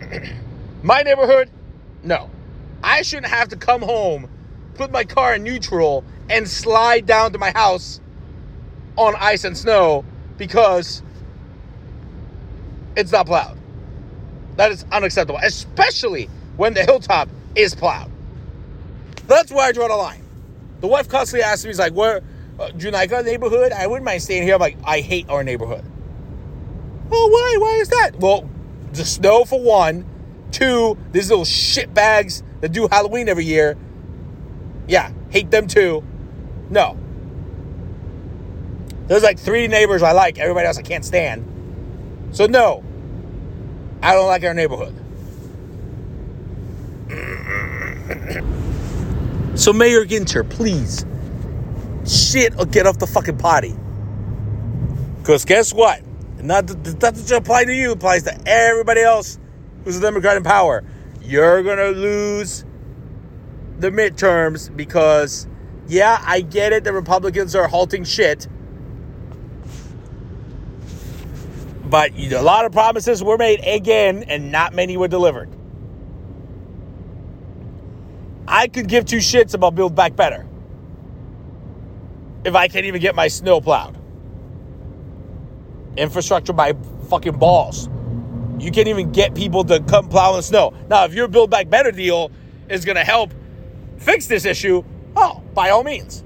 My 0.82 1.02
neighborhood, 1.02 1.50
no. 2.02 2.30
I 2.82 3.02
shouldn't 3.02 3.32
have 3.32 3.48
to 3.48 3.56
come 3.56 3.82
home, 3.82 4.28
put 4.74 4.92
my 4.92 5.04
car 5.04 5.34
in 5.36 5.42
neutral, 5.44 6.04
and 6.30 6.48
slide 6.48 7.06
down 7.06 7.32
to 7.32 7.38
my 7.38 7.50
house 7.52 8.00
on 8.96 9.14
ice 9.18 9.44
and 9.44 9.56
snow 9.56 10.04
because 10.38 11.02
it's 12.96 13.12
not 13.12 13.26
plowed. 13.26 13.58
That 14.56 14.72
is 14.72 14.84
unacceptable, 14.92 15.40
especially 15.42 16.30
when 16.56 16.74
the 16.74 16.84
hilltop 16.84 17.28
is 17.56 17.74
plowed. 17.74 18.10
That's 19.26 19.50
where 19.50 19.66
I 19.66 19.72
draw 19.72 19.88
the 19.88 19.96
line. 19.96 20.22
The 20.80 20.86
wife 20.86 21.08
constantly 21.08 21.42
asks 21.42 21.64
me, 21.64 21.70
"He's 21.70 21.78
like, 21.78 21.92
where 21.92 22.22
uh, 22.58 22.68
do 22.70 22.86
you 22.86 22.90
like 22.90 23.12
our 23.12 23.22
neighborhood? 23.22 23.72
I 23.72 23.86
wouldn't 23.86 24.04
mind 24.04 24.22
staying 24.22 24.42
here." 24.42 24.54
I'm 24.54 24.60
like, 24.60 24.76
"I 24.84 25.00
hate 25.00 25.28
our 25.28 25.42
neighborhood." 25.42 25.84
Oh, 27.10 27.28
why? 27.28 27.56
Why 27.58 27.76
is 27.76 27.88
that? 27.88 28.16
Well, 28.18 28.48
the 28.92 29.04
snow 29.04 29.44
for 29.44 29.60
one. 29.60 30.06
Two, 30.50 30.96
these 31.10 31.30
little 31.30 31.44
shit 31.44 31.92
bags 31.92 32.42
that 32.60 32.70
do 32.70 32.86
Halloween 32.88 33.28
every 33.28 33.44
year. 33.44 33.76
Yeah, 34.86 35.10
hate 35.30 35.50
them 35.50 35.66
too. 35.66 36.04
No. 36.70 36.96
There's 39.06 39.22
like 39.22 39.38
three 39.38 39.66
neighbors 39.68 40.02
I 40.02 40.12
like, 40.12 40.38
everybody 40.38 40.66
else 40.66 40.78
I 40.78 40.82
can't 40.82 41.04
stand. 41.04 42.30
So, 42.32 42.46
no, 42.46 42.82
I 44.02 44.14
don't 44.14 44.28
like 44.28 44.44
our 44.44 44.54
neighborhood. 44.54 44.94
so, 49.54 49.72
Mayor 49.72 50.04
Ginther, 50.04 50.48
please, 50.48 51.04
shit 52.06 52.58
or 52.58 52.66
get 52.66 52.86
off 52.86 52.98
the 52.98 53.06
fucking 53.06 53.38
potty. 53.38 53.74
Because 55.18 55.44
guess 55.44 55.72
what? 55.72 56.02
Not 56.42 56.66
that 56.66 56.98
doesn't 56.98 57.36
apply 57.36 57.64
to 57.64 57.74
you, 57.74 57.92
applies 57.92 58.24
to 58.24 58.38
everybody 58.46 59.00
else 59.00 59.38
who's 59.84 59.96
a 59.96 60.00
Democrat 60.00 60.36
in 60.36 60.42
power. 60.42 60.84
You're 61.22 61.62
going 61.62 61.78
to 61.78 61.98
lose 61.98 62.64
the 63.78 63.90
midterms 63.90 64.74
because, 64.74 65.46
yeah, 65.88 66.22
I 66.26 66.42
get 66.42 66.72
it. 66.72 66.84
The 66.84 66.92
Republicans 66.92 67.54
are 67.54 67.66
halting 67.66 68.04
shit. 68.04 68.46
But 71.86 72.12
a 72.18 72.42
lot 72.42 72.64
of 72.64 72.72
promises 72.72 73.22
were 73.22 73.38
made 73.38 73.60
again, 73.64 74.24
and 74.24 74.50
not 74.50 74.74
many 74.74 74.96
were 74.96 75.08
delivered. 75.08 75.48
I 78.46 78.68
could 78.68 78.88
give 78.88 79.06
two 79.06 79.18
shits 79.18 79.54
about 79.54 79.74
Build 79.74 79.94
Back 79.94 80.16
Better 80.16 80.46
if 82.44 82.54
I 82.54 82.68
can't 82.68 82.84
even 82.84 83.00
get 83.00 83.14
my 83.14 83.28
snow 83.28 83.60
plowed. 83.60 83.98
Infrastructure 85.96 86.52
by 86.52 86.74
fucking 87.08 87.38
balls. 87.38 87.88
You 88.58 88.70
can't 88.70 88.88
even 88.88 89.12
get 89.12 89.34
people 89.34 89.64
to 89.64 89.80
come 89.80 90.08
plow 90.08 90.36
the 90.36 90.42
snow. 90.42 90.74
Now, 90.88 91.04
if 91.04 91.14
your 91.14 91.28
Build 91.28 91.50
Back 91.50 91.70
Better 91.70 91.90
deal 91.90 92.30
is 92.68 92.84
going 92.84 92.96
to 92.96 93.04
help 93.04 93.32
fix 93.98 94.26
this 94.26 94.44
issue, 94.44 94.84
oh, 95.16 95.42
by 95.54 95.70
all 95.70 95.84
means. 95.84 96.22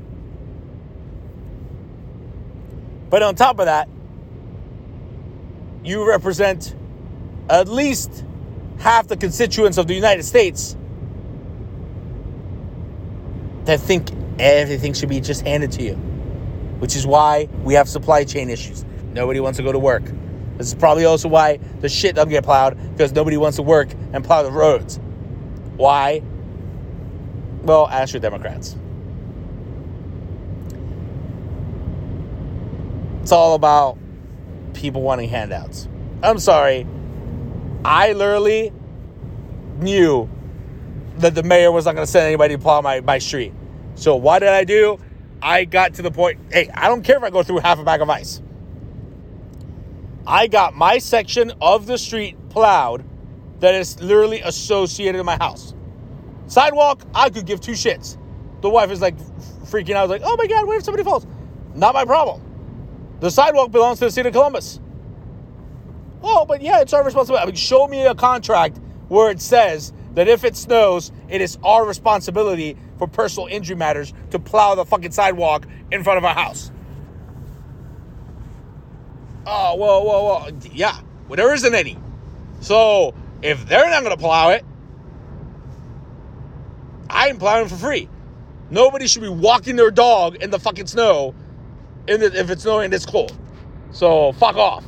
But 3.10 3.22
on 3.22 3.34
top 3.34 3.58
of 3.58 3.66
that, 3.66 3.88
you 5.84 6.06
represent 6.06 6.74
at 7.48 7.68
least 7.68 8.24
half 8.78 9.08
the 9.08 9.16
constituents 9.16 9.78
of 9.78 9.86
the 9.86 9.94
United 9.94 10.24
States 10.24 10.76
that 13.68 13.80
think 13.80 14.10
everything 14.38 14.94
should 14.94 15.10
be 15.10 15.20
just 15.20 15.42
handed 15.42 15.70
to 15.70 15.82
you, 15.82 15.94
which 16.78 16.96
is 16.96 17.06
why 17.06 17.46
we 17.64 17.74
have 17.74 17.86
supply 17.86 18.24
chain 18.24 18.48
issues. 18.48 18.82
Nobody 19.12 19.40
wants 19.40 19.58
to 19.58 19.62
go 19.62 19.70
to 19.70 19.78
work. 19.78 20.04
This 20.56 20.68
is 20.68 20.74
probably 20.74 21.04
also 21.04 21.28
why 21.28 21.58
the 21.80 21.88
shit 21.90 22.14
doesn't 22.14 22.30
get 22.30 22.44
plowed 22.44 22.78
because 22.92 23.12
nobody 23.12 23.36
wants 23.36 23.56
to 23.56 23.62
work 23.62 23.90
and 24.14 24.24
plow 24.24 24.42
the 24.42 24.50
roads. 24.50 24.98
Why? 25.76 26.22
Well, 27.60 27.86
ask 27.88 28.14
your 28.14 28.22
Democrats. 28.22 28.74
It's 33.20 33.32
all 33.32 33.54
about 33.54 33.98
people 34.72 35.02
wanting 35.02 35.28
handouts. 35.28 35.88
I'm 36.22 36.38
sorry. 36.38 36.86
I 37.84 38.14
literally 38.14 38.72
knew 39.76 40.26
that 41.18 41.34
the 41.34 41.42
mayor 41.42 41.70
was 41.70 41.84
not 41.84 41.94
going 41.96 42.06
to 42.06 42.10
send 42.10 42.24
anybody 42.24 42.56
to 42.56 42.62
plow 42.62 42.80
my, 42.80 43.02
my 43.02 43.18
street. 43.18 43.52
So 43.98 44.14
what 44.14 44.38
did 44.38 44.50
I 44.50 44.62
do? 44.62 45.00
I 45.42 45.64
got 45.64 45.94
to 45.94 46.02
the 46.02 46.10
point, 46.12 46.38
hey, 46.52 46.70
I 46.72 46.86
don't 46.86 47.02
care 47.02 47.16
if 47.16 47.22
I 47.24 47.30
go 47.30 47.42
through 47.42 47.58
half 47.58 47.80
a 47.80 47.84
bag 47.84 48.00
of 48.00 48.08
ice. 48.08 48.40
I 50.24 50.46
got 50.46 50.74
my 50.74 50.98
section 50.98 51.52
of 51.60 51.86
the 51.86 51.98
street 51.98 52.36
plowed 52.48 53.04
that 53.58 53.74
is 53.74 54.00
literally 54.00 54.40
associated 54.40 55.16
with 55.16 55.26
my 55.26 55.36
house. 55.36 55.74
Sidewalk, 56.46 57.02
I 57.12 57.28
could 57.28 57.44
give 57.44 57.60
two 57.60 57.72
shits. 57.72 58.16
The 58.60 58.70
wife 58.70 58.92
is 58.92 59.00
like 59.00 59.18
freaking 59.64 59.94
out, 59.94 60.08
like, 60.08 60.22
oh 60.24 60.36
my 60.36 60.46
God, 60.46 60.64
what 60.66 60.76
if 60.76 60.84
somebody 60.84 61.02
falls? 61.02 61.26
Not 61.74 61.92
my 61.92 62.04
problem. 62.04 62.40
The 63.18 63.32
sidewalk 63.32 63.72
belongs 63.72 63.98
to 63.98 64.04
the 64.04 64.12
city 64.12 64.28
of 64.28 64.32
Columbus. 64.32 64.78
Oh, 66.22 66.44
but 66.44 66.62
yeah, 66.62 66.80
it's 66.80 66.92
our 66.92 67.04
responsibility. 67.04 67.42
I 67.42 67.46
mean, 67.46 67.56
show 67.56 67.88
me 67.88 68.06
a 68.06 68.14
contract 68.14 68.78
where 69.08 69.30
it 69.30 69.40
says 69.40 69.92
that 70.14 70.28
if 70.28 70.44
it 70.44 70.56
snows, 70.56 71.12
it 71.28 71.40
is 71.40 71.58
our 71.62 71.86
responsibility 71.86 72.76
for 72.98 73.06
personal 73.06 73.46
injury 73.48 73.76
matters 73.76 74.12
to 74.30 74.38
plow 74.38 74.74
the 74.74 74.84
fucking 74.84 75.12
sidewalk 75.12 75.66
in 75.92 76.02
front 76.02 76.18
of 76.18 76.24
our 76.24 76.34
house. 76.34 76.70
Oh, 79.46 79.74
whoa, 79.76 80.02
whoa, 80.02 80.22
whoa. 80.24 80.58
Yeah, 80.72 80.98
well, 81.28 81.36
there 81.36 81.54
isn't 81.54 81.74
any. 81.74 81.98
So 82.60 83.14
if 83.42 83.66
they're 83.66 83.88
not 83.88 84.02
going 84.02 84.16
to 84.16 84.20
plow 84.20 84.50
it, 84.50 84.64
I'm 87.08 87.38
plowing 87.38 87.68
for 87.68 87.76
free. 87.76 88.08
Nobody 88.70 89.06
should 89.06 89.22
be 89.22 89.28
walking 89.28 89.76
their 89.76 89.90
dog 89.90 90.36
in 90.36 90.50
the 90.50 90.58
fucking 90.58 90.88
snow 90.88 91.34
in 92.06 92.20
the, 92.20 92.38
if 92.38 92.50
it's 92.50 92.62
snowing 92.62 92.90
this 92.90 93.06
cold. 93.06 93.36
So 93.90 94.32
fuck 94.32 94.56
off. 94.56 94.84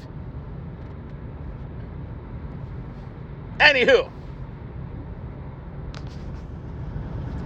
Anywho, 3.59 4.11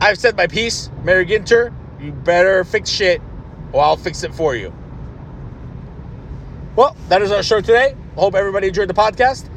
I've 0.04 0.18
said 0.18 0.36
my 0.36 0.46
piece. 0.46 0.90
Mayor 1.02 1.24
Ginther, 1.24 1.72
you 1.98 2.12
better 2.12 2.62
fix 2.62 2.90
shit 2.90 3.22
or 3.72 3.82
I'll 3.82 3.96
fix 3.96 4.22
it 4.22 4.34
for 4.34 4.54
you. 4.54 4.70
Well, 6.76 6.94
that 7.08 7.22
is 7.22 7.32
our 7.32 7.42
show 7.42 7.62
today. 7.62 7.96
Hope 8.14 8.34
everybody 8.34 8.68
enjoyed 8.68 8.90
the 8.90 8.94
podcast. 8.94 9.48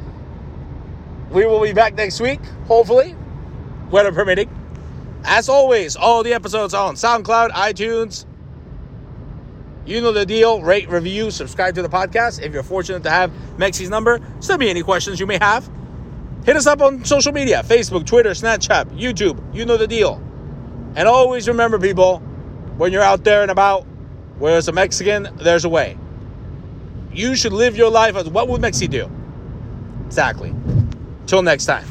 We 1.30 1.44
will 1.44 1.60
be 1.60 1.74
back 1.74 1.96
next 1.96 2.18
week, 2.18 2.40
hopefully, 2.66 3.14
weather 3.90 4.10
permitting. 4.10 4.48
As 5.22 5.50
always, 5.50 5.96
all 5.96 6.22
the 6.22 6.32
episodes 6.32 6.72
are 6.72 6.88
on 6.88 6.94
SoundCloud, 6.94 7.50
iTunes, 7.50 8.24
you 9.84 10.00
know 10.00 10.12
the 10.12 10.24
deal. 10.24 10.62
Rate, 10.62 10.88
review, 10.88 11.30
subscribe 11.30 11.74
to 11.74 11.82
the 11.82 11.90
podcast. 11.90 12.40
If 12.40 12.54
you're 12.54 12.62
fortunate 12.62 13.02
to 13.02 13.10
have 13.10 13.30
Mexi's 13.58 13.90
number, 13.90 14.18
send 14.40 14.60
me 14.60 14.70
any 14.70 14.82
questions 14.82 15.20
you 15.20 15.26
may 15.26 15.38
have. 15.42 15.70
Hit 16.46 16.56
us 16.56 16.66
up 16.66 16.80
on 16.80 17.04
social 17.04 17.32
media 17.32 17.62
Facebook, 17.66 18.06
Twitter, 18.06 18.30
Snapchat, 18.30 18.98
YouTube. 18.98 19.38
You 19.54 19.66
know 19.66 19.76
the 19.76 19.86
deal. 19.86 20.22
And 20.98 21.06
always 21.06 21.46
remember, 21.46 21.78
people, 21.78 22.18
when 22.76 22.92
you're 22.92 23.04
out 23.04 23.22
there 23.22 23.42
and 23.42 23.52
about, 23.52 23.82
where 24.40 24.50
there's 24.50 24.66
a 24.66 24.72
Mexican, 24.72 25.28
there's 25.36 25.64
a 25.64 25.68
way. 25.68 25.96
You 27.12 27.36
should 27.36 27.52
live 27.52 27.76
your 27.76 27.88
life 27.88 28.16
as 28.16 28.28
what 28.28 28.48
would 28.48 28.60
Mexi 28.60 28.90
do? 28.90 29.08
Exactly. 30.06 30.52
Till 31.26 31.42
next 31.42 31.66
time. 31.66 31.86